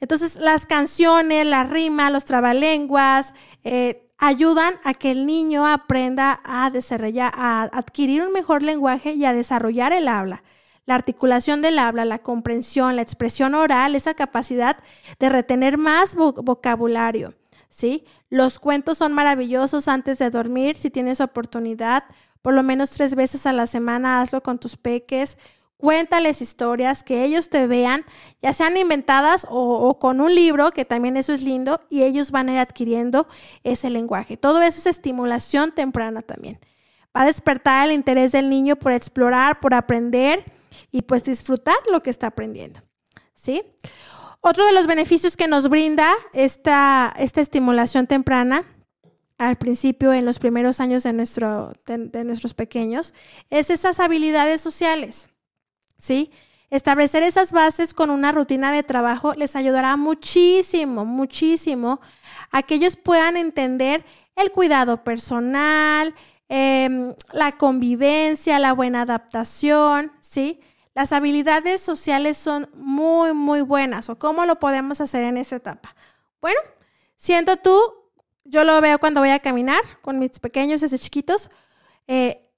[0.00, 6.70] Entonces, las canciones, la rima, los trabalenguas, eh, ayudan a que el niño aprenda a
[6.70, 10.42] desarrollar, a adquirir un mejor lenguaje y a desarrollar el habla
[10.86, 14.76] la articulación del habla, la comprensión, la expresión oral, esa capacidad
[15.18, 17.34] de retener más vocabulario.
[17.70, 18.04] ¿sí?
[18.28, 22.04] Los cuentos son maravillosos antes de dormir, si tienes oportunidad,
[22.42, 25.38] por lo menos tres veces a la semana hazlo con tus peques.
[25.84, 28.06] Cuéntales historias, que ellos te vean,
[28.40, 32.48] ya sean inventadas o, con un libro, que también eso es lindo, y ellos van
[32.48, 33.28] a ir adquiriendo
[33.64, 34.38] ese lenguaje.
[34.38, 36.58] Todo eso es estimulación temprana también.
[37.14, 40.42] Va a despertar el interés del niño por explorar, por aprender
[40.90, 42.80] y pues disfrutar lo que está aprendiendo.
[43.34, 43.62] ¿Sí?
[44.40, 48.64] Otro de los beneficios que nos brinda esta, esta estimulación temprana
[49.36, 53.12] al principio, en los primeros años de, nuestro, de, nuestros pequeños,
[53.50, 55.28] es esas habilidades sociales.
[55.98, 56.30] ¿Sí?
[56.70, 62.00] Establecer esas bases con una rutina de trabajo les ayudará muchísimo, muchísimo
[62.50, 64.04] a que ellos puedan entender
[64.36, 66.14] el cuidado personal,
[66.48, 70.60] Em, la convivencia, la buena adaptación, ¿sí?
[70.94, 74.08] Las habilidades sociales son muy, muy buenas.
[74.10, 75.96] ¿O cómo lo podemos hacer en esta etapa?
[76.40, 76.60] Bueno,
[77.16, 77.76] siendo tú,
[78.44, 81.50] yo lo veo cuando voy a caminar con mis pequeños desde chiquitos,
[82.06, 82.48] eh,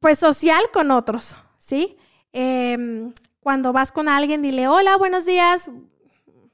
[0.00, 1.96] pues social con otros, ¿sí?
[2.36, 5.70] Em, cuando vas con alguien, dile, hola, buenos días,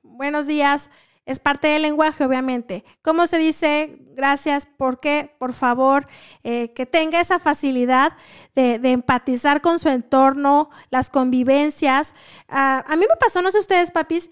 [0.03, 0.91] buenos días,
[1.25, 2.85] es parte del lenguaje, obviamente.
[3.01, 4.67] ¿Cómo se dice gracias?
[4.67, 5.35] ¿Por qué?
[5.39, 6.07] Por favor,
[6.45, 8.13] eh, que tenga esa facilidad
[8.55, 12.13] de, empatizar con su entorno, las convivencias.
[12.47, 14.29] Ah, a mí me pasó, no sé ustedes, papis,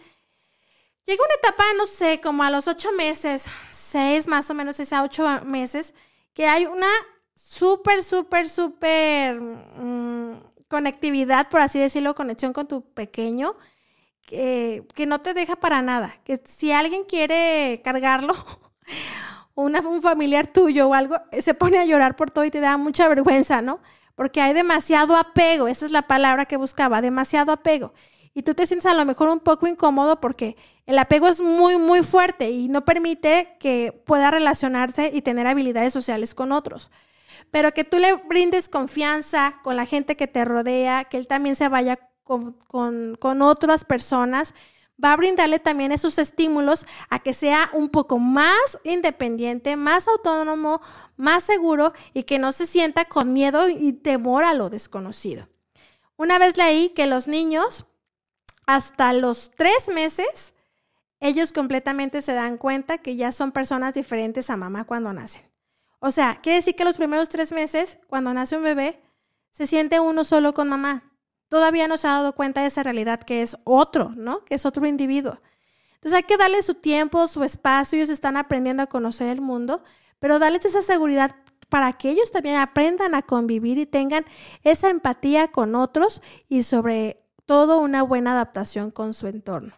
[1.07, 4.93] llega una etapa, no sé, como a los ocho meses, seis más o menos, seis
[4.93, 5.95] a ocho meses,
[6.35, 6.91] que hay una
[7.35, 13.57] súper, súper, súper mm, conectividad, por así decirlo, conexión con tu pequeño
[14.29, 16.15] que, no te deja para nada.
[16.25, 18.35] Que si alguien quiere cargarlo,
[19.55, 22.77] una, un familiar tuyo o algo, se pone a llorar por todo y te da
[22.77, 23.81] mucha vergüenza, ¿no?
[24.15, 27.93] Porque hay demasiado apego, esa es la palabra que buscaba, demasiado apego.
[28.35, 30.57] Y tú te sientes a lo mejor un poco incómodo porque
[30.87, 35.93] el apego es muy, muy fuerte y no permite que pueda relacionarse y tener habilidades
[35.93, 36.91] sociales con otros.
[37.51, 41.57] Pero que tú le brindes confianza con la gente que te rodea, que él también
[41.57, 44.55] se vaya con, otras personas,
[45.03, 50.83] va a brindarle también esos estímulos a que sea un poco más independiente, más autónomo,
[51.17, 55.49] más seguro y que no se sienta con miedo y temor a lo desconocido.
[56.17, 57.87] Una vez leí que los niños
[58.67, 60.53] hasta los tres meses
[61.21, 65.48] ellos completamente se dan cuenta que ya son personas diferentes a mamá cuando nacen.
[66.01, 69.03] O sea, quiere decir que los primeros tres meses, cuando nace un bebé,
[69.51, 71.13] se siente uno solo con mamá.
[71.49, 74.45] Todavía no se ha dado cuenta de esa realidad que es otro, ¿no?
[74.45, 75.41] Que es otro individuo.
[75.95, 79.83] Entonces hay que darle su tiempo, su espacio, ellos están aprendiendo a conocer el mundo,
[80.21, 81.35] pero darles esa seguridad
[81.69, 84.25] para que ellos también aprendan a convivir y tengan
[84.63, 89.75] esa empatía con otros y sobre todo una buena adaptación con su entorno.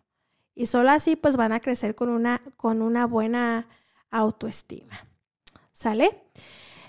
[0.54, 3.68] Y solo así pues van a crecer con una, con una buena
[4.10, 5.09] autoestima.
[5.80, 6.14] ¿Sale?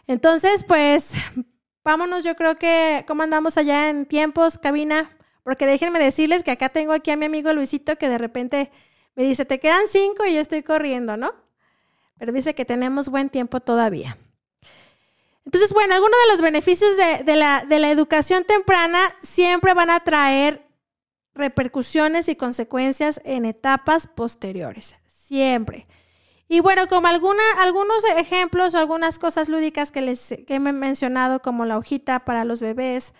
[0.06, 1.12] Entonces pues
[1.82, 5.18] vámonos, yo creo que, ¿cómo andamos allá en tiempos, cabina?
[5.44, 8.70] Porque déjenme decirles que acá tengo aquí a mi amigo Luisito que de repente
[9.16, 11.34] me dice, te quedan cinco y yo estoy corriendo, ¿no?
[12.18, 14.18] Pero dice que tenemos buen tiempo todavía.
[15.46, 16.92] Entonces, bueno, algunos de los beneficios
[17.26, 20.68] de, la, de la educación temprana siempre van a traer
[21.34, 24.96] repercusiones y consecuencias en etapas posteriores.
[25.08, 25.88] Siempre.
[26.54, 31.64] Y bueno, como alguna, algunos ejemplos o algunas cosas lúdicas que les he mencionado, como
[31.64, 33.14] la hojita para los bebés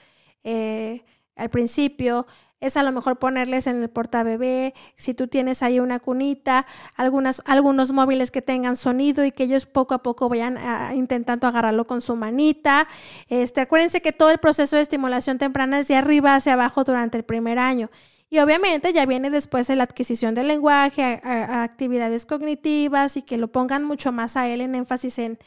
[0.44, 1.06] eh,
[1.38, 2.28] al principio,
[2.60, 6.68] es a lo mejor ponerles en el portabebé, si tú tienes ahí una cunita,
[6.98, 10.58] algunas, algunos móviles que tengan sonido y que ellos poco a poco vayan
[10.94, 12.90] intentando agarrarlo con su manita.
[13.30, 17.18] Este, acuérdense que todo el proceso de estimulación temprana es de arriba hacia abajo durante
[17.18, 17.90] el primer año.
[18.34, 23.84] Y obviamente ya viene después la adquisición del lenguaje, actividades cognitivas y que lo pongan
[23.84, 25.38] mucho más a él en énfasis en,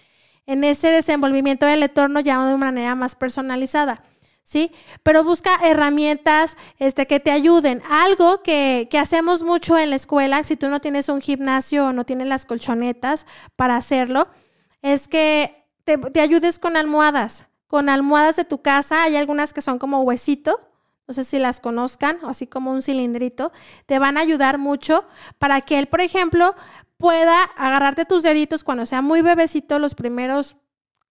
[0.46, 4.02] en ese desenvolvimiento del entorno ya de una manera más personalizada.
[4.42, 4.70] ¿sí?
[5.02, 7.80] Pero busca herramientas este, que te ayuden.
[7.88, 11.92] Algo que, que, hacemos mucho en la escuela, si tú no tienes un gimnasio o
[11.94, 13.24] no tienes las colchonetas
[13.56, 14.28] para hacerlo,
[14.82, 17.46] es que te, te ayudes con almohadas.
[17.66, 20.60] Con almohadas de tu casa, hay algunas que son como huesito,
[21.06, 23.52] no sé si las conozcan, o así como un cilindrito,
[23.86, 25.06] te van a ayudar mucho
[25.38, 26.54] para que él, por ejemplo,
[26.96, 30.56] pueda agarrarte tus deditos cuando sea muy bebecito los primeros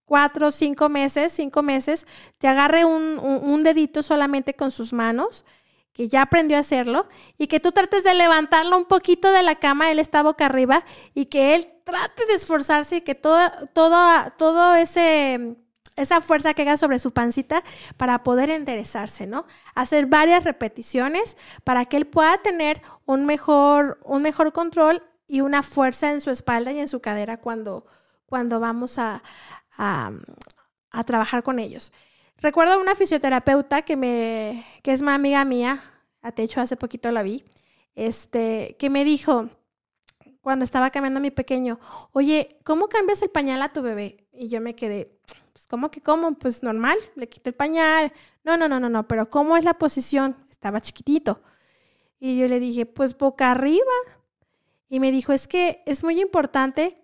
[0.04, 2.06] cuatro, cinco meses, cinco meses,
[2.38, 5.44] te agarre un, dedito solamente con sus manos,
[5.92, 9.54] que ya aprendió a hacerlo, y que tú trates de levantarlo un poquito de la
[9.54, 10.84] cama, él está boca arriba,
[11.14, 13.38] y que él trate de esforzarse y que todo,
[13.72, 13.96] todo,
[14.36, 15.56] todo ese
[15.96, 17.62] esa fuerza que haga sobre su pancita
[17.96, 19.46] para poder enderezarse, ¿no?
[19.74, 25.62] Hacer varias repeticiones para que él pueda tener un mejor, un mejor control y una
[25.62, 27.86] fuerza en su espalda y en su cadera cuando,
[28.26, 29.22] cuando vamos a,
[29.76, 30.12] a,
[31.06, 31.92] trabajar con ellos.
[32.38, 35.82] Recuerdo una fisioterapeuta que, me, que es una amiga mía,
[36.22, 37.44] a techo hace poquito la vi,
[37.94, 39.48] este, que me dijo,
[40.40, 41.80] cuando estaba cambiando a mi pequeño,
[42.12, 44.28] oye, ¿cómo cambias el pañal a tu bebé?
[44.32, 45.13] Y yo me quedé,
[45.74, 46.34] ¿cómo que cómo?
[46.34, 48.12] Pues normal, le quité el pañal.
[48.44, 50.36] No, no, no, no, no, pero ¿cómo es la posición?
[50.48, 51.42] Estaba chiquitito.
[52.20, 53.96] Y yo le dije, pues boca arriba.
[54.88, 57.02] Y me dijo, es que es muy importante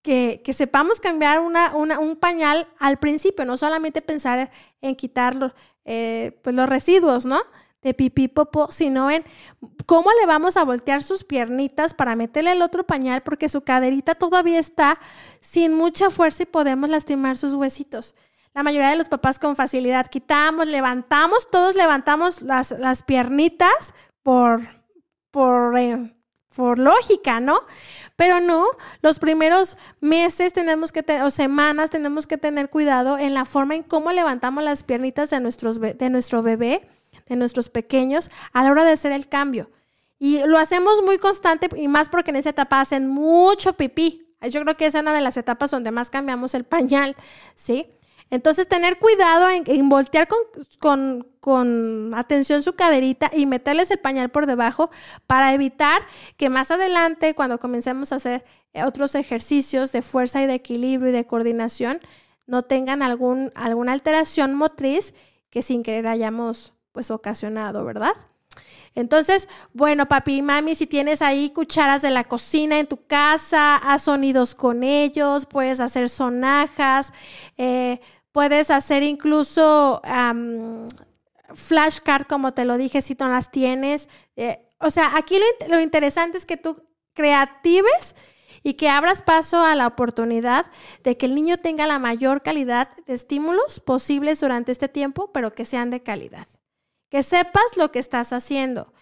[0.00, 4.50] que, sepamos cambiar una, un pañal al principio, no solamente pensar
[4.80, 5.54] en quitar
[5.84, 7.42] eh, pues los residuos, ¿no?
[7.82, 9.24] De pipí, popó, sino en
[9.84, 14.14] cómo le vamos a voltear sus piernitas para meterle el otro pañal porque su caderita
[14.14, 14.98] todavía está
[15.40, 18.14] sin mucha fuerza y podemos lastimar sus huesitos.
[18.54, 24.62] La mayoría de los papás con facilidad quitamos, levantamos, todos levantamos las, las piernitas por,
[25.30, 26.16] por, eh,
[26.54, 27.60] por lógica, ¿no?
[28.16, 28.64] Pero no,
[29.02, 33.82] los primeros meses tenemos que o semanas tenemos que tener cuidado en la forma en
[33.82, 36.88] cómo levantamos las piernitas de, nuestros, de nuestro bebé,
[37.26, 39.70] de nuestros pequeños, a la hora de hacer el cambio.
[40.18, 44.26] Y lo hacemos muy constante y más porque en esa etapa hacen mucho pipí.
[44.50, 47.16] Yo creo que esa es una de las etapas donde más cambiamos el pañal,
[47.54, 47.88] ¿sí?
[48.28, 50.26] Entonces, tener cuidado en, voltear
[50.80, 54.90] con, atención su caderita y meterles el pañal por debajo
[55.28, 56.02] para evitar
[56.36, 61.10] que más adelante, cuando comencemos a hacer eh, otros ejercicios de fuerza y de equilibrio
[61.10, 62.00] y de coordinación,
[62.46, 65.14] no tengan algún, alguna alteración motriz
[65.50, 68.14] que sin querer hayamos pues ocasionado, ¿verdad?
[68.94, 73.76] Entonces, bueno, papi y mami, si tienes ahí cucharas de la cocina en tu casa,
[73.76, 77.12] haz sonidos con ellos, puedes hacer sonajas,
[77.58, 78.00] eh,
[78.32, 80.00] puedes hacer incluso
[81.54, 84.08] flashcard, como te lo dije, si no las tienes.
[84.36, 86.82] Eh, o sea, aquí lo, lo interesante es que tú
[87.12, 88.16] creatives
[88.62, 90.64] y que abras paso a la oportunidad
[91.04, 95.54] de que el niño tenga la mayor calidad de estímulos posibles durante este tiempo, pero
[95.54, 96.48] que sean de calidad
[97.16, 98.92] que sepas lo que estás haciendo.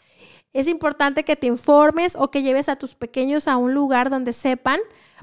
[0.53, 4.33] Es importante que te informes o que lleves a tus pequeños a un lugar donde
[4.33, 4.79] sepan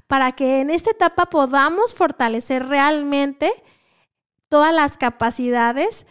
[0.08, 3.50] para que en esta etapa podamos fortalecer realmente
[4.50, 6.06] todas las capacidades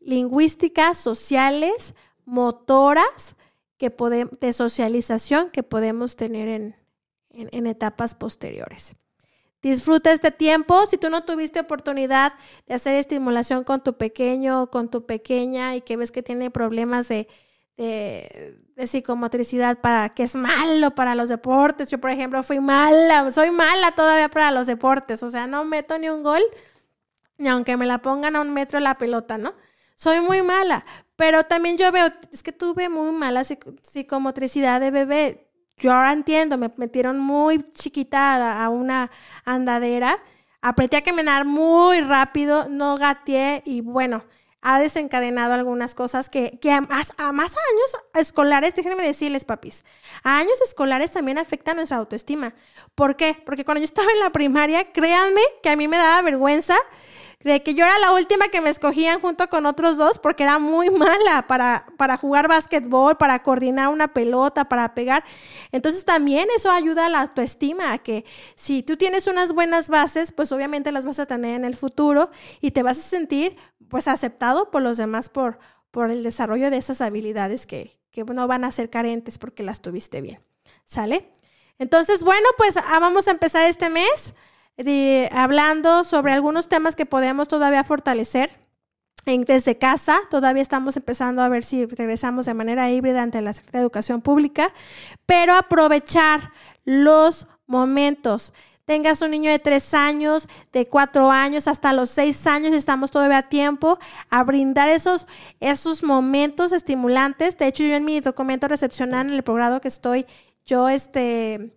[0.00, 1.94] lingüísticas, sociales,
[2.24, 3.36] motoras
[3.76, 3.94] que
[4.40, 6.76] de socialización que podemos tener en,
[7.28, 8.96] en etapas posteriores.
[9.62, 10.86] Disfruta este tiempo.
[10.86, 12.34] Si tú no tuviste oportunidad
[12.66, 16.50] de hacer estimulación con tu pequeño o con tu pequeña y que ves que tiene
[16.50, 17.26] problemas de,
[17.76, 21.90] de, psicomotricidad para que es malo para los deportes.
[21.90, 25.22] Yo, por ejemplo, fui mala, soy mala todavía para los deportes.
[25.22, 26.42] O sea, no meto ni un gol,
[27.38, 29.54] ni aunque me la pongan a un metro la pelota, ¿no?
[29.96, 30.84] Soy muy mala.
[31.16, 35.45] Pero también yo veo, es que tuve muy mala psicomotricidad de bebé
[35.78, 39.10] yo ahora entiendo, me metieron muy chiquita a una
[39.44, 40.22] andadera,
[40.62, 44.24] apreté a caminar muy rápido, no gateé y bueno,
[44.62, 49.84] ha desencadenado algunas cosas que, que a, más, a más años escolares, déjenme decirles, papis,
[50.24, 52.54] a años escolares también afecta nuestra autoestima.
[52.94, 53.40] ¿Por qué?
[53.44, 56.74] Porque cuando yo estaba en la primaria, créanme que a mí me daba vergüenza
[57.46, 60.58] de que yo era la última que me escogían junto con otros dos porque era
[60.58, 65.24] muy mala para, para jugar básquetbol, para coordinar una pelota, para pegar.
[65.70, 68.24] Entonces también eso ayuda a la autoestima, a que
[68.56, 72.30] si tú tienes unas buenas bases, pues obviamente las vas a tener en el futuro
[72.60, 73.56] y te vas a sentir
[73.88, 75.60] pues aceptado por los demás por,
[75.92, 79.80] por el desarrollo de esas habilidades que, que no van a ser carentes porque las
[79.80, 80.40] tuviste bien.
[80.84, 81.30] ¿Sale?
[81.78, 84.34] Entonces, bueno, pues ah, vamos a empezar este mes
[85.32, 88.50] hablando sobre algunos temas que podemos todavía fortalecer
[89.24, 90.18] desde casa.
[90.30, 94.20] Todavía estamos empezando a ver si regresamos de manera híbrida ante la Secretaría de Educación
[94.20, 94.72] Pública,
[95.26, 96.52] pero aprovechar
[96.84, 98.52] los momentos.
[98.84, 103.38] Tengas un niño de tres años, de cuatro años, hasta los seis años, estamos todavía
[103.38, 103.98] a tiempo
[104.30, 105.26] a brindar esos,
[105.58, 107.58] esos momentos estimulantes.
[107.58, 110.24] De hecho, yo en mi documento recepcional, en el programa que estoy,
[110.64, 111.75] yo este,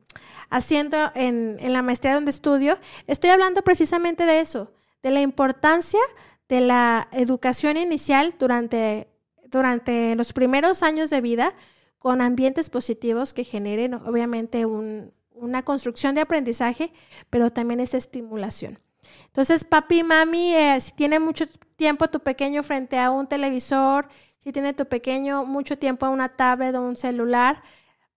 [0.49, 2.77] haciendo en, la maestría donde estudio,
[3.07, 4.71] estoy hablando precisamente de eso,
[5.03, 5.99] de la importancia
[6.47, 9.07] de la educación inicial durante,
[9.47, 11.53] durante los primeros años de vida
[11.99, 16.91] con ambientes positivos que generen obviamente una construcción de aprendizaje,
[17.29, 18.79] pero también esa estimulación.
[19.27, 21.45] Entonces, papi, mami, eh, si tiene mucho
[21.75, 24.07] tiempo tu pequeño frente a un televisor,
[24.43, 27.61] si tiene tu pequeño mucho tiempo a una tablet o un celular,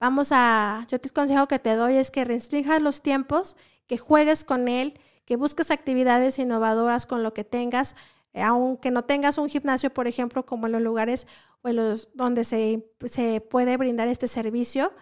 [0.02, 4.42] Vamos a, yo te consejo que te doy es que restringas los tiempos, que juegues
[4.42, 7.94] con él, que busques actividades innovadoras con lo que tengas,
[8.32, 11.28] eh, aunque no tengas un gimnasio, por ejemplo, como en los lugares
[11.62, 12.82] o los, donde se,
[13.48, 14.92] puede brindar este servicio,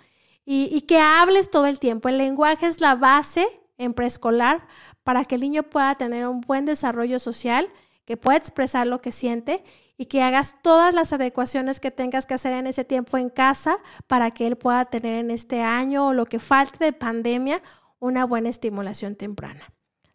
[0.44, 2.10] y que hables todo el tiempo.
[2.10, 3.46] El lenguaje es la base
[3.78, 4.66] en preescolar
[5.02, 7.70] para que el niño pueda tener un buen desarrollo social,
[8.04, 9.64] que pueda expresar lo que siente
[10.00, 13.76] y que hagas todas las adecuaciones que tengas que hacer en ese tiempo en casa
[14.06, 17.62] para que él pueda tener en este año o lo que falte de pandemia
[17.98, 19.60] una buena estimulación temprana.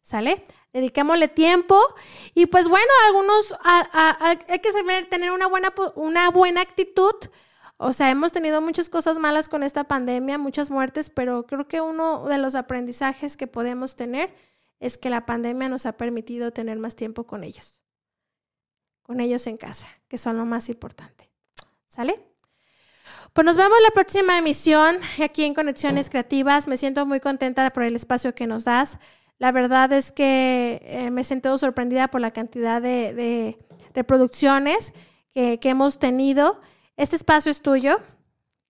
[0.02, 0.44] ¿Sale?
[0.74, 1.80] Dediquémosle tiempo
[2.34, 3.54] y pues bueno, algunos
[4.48, 7.14] hay que saber tener una buena, una buena actitud.
[7.78, 11.82] O sea, hemos tenido muchas cosas malas con esta pandemia, muchas muertes, pero creo que
[11.82, 14.34] uno de los aprendizajes que podemos tener
[14.80, 17.85] es que la pandemia nos ha permitido tener más tiempo con ellos
[19.06, 21.30] con ellos en casa, que son lo más importante.
[21.88, 22.20] ¿Sale?
[23.34, 26.68] Pues nos vemos la próxima emisión aquí en Conexiones Creativas.
[26.68, 28.98] Me siento muy contenta por el espacio que nos das.
[29.38, 33.58] La verdad es que eh, me he sorprendida por la cantidad de,
[33.94, 34.94] reproducciones
[35.34, 36.62] que, hemos tenido.
[36.98, 38.00] Este espacio es tuyo.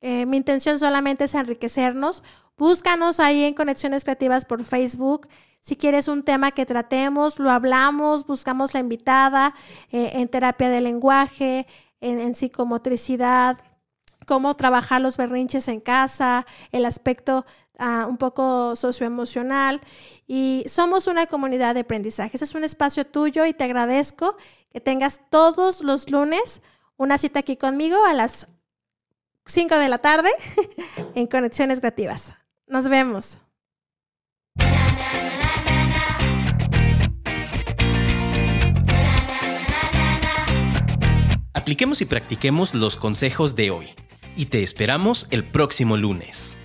[0.02, 2.24] Eh, mi intención solamente es enriquecernos.
[2.58, 5.28] Búscanos ahí en Conexiones Creativas por Facebook.
[5.66, 9.56] Si quieres un tema que tratemos, lo hablamos, buscamos la invitada
[9.92, 11.66] eh, en terapia de lenguaje,
[12.02, 13.58] en, psicomotricidad,
[14.28, 17.48] cómo trabajar los berrinches en casa, el aspecto
[17.80, 19.82] ah, un poco socioemocional.
[20.28, 22.38] Y somos una comunidad de aprendizaje.
[22.38, 24.38] Ese es un espacio tuyo y te agradezco
[24.72, 26.62] que tengas todos los lunes
[26.96, 28.50] una cita aquí conmigo a las
[29.48, 30.30] 5 de la tarde
[31.16, 32.34] en Conexiones Creativas.
[32.68, 33.40] Nos vemos.
[41.56, 43.88] Apliquemos y practiquemos los consejos de hoy
[44.36, 46.58] y te esperamos el próximo lunes.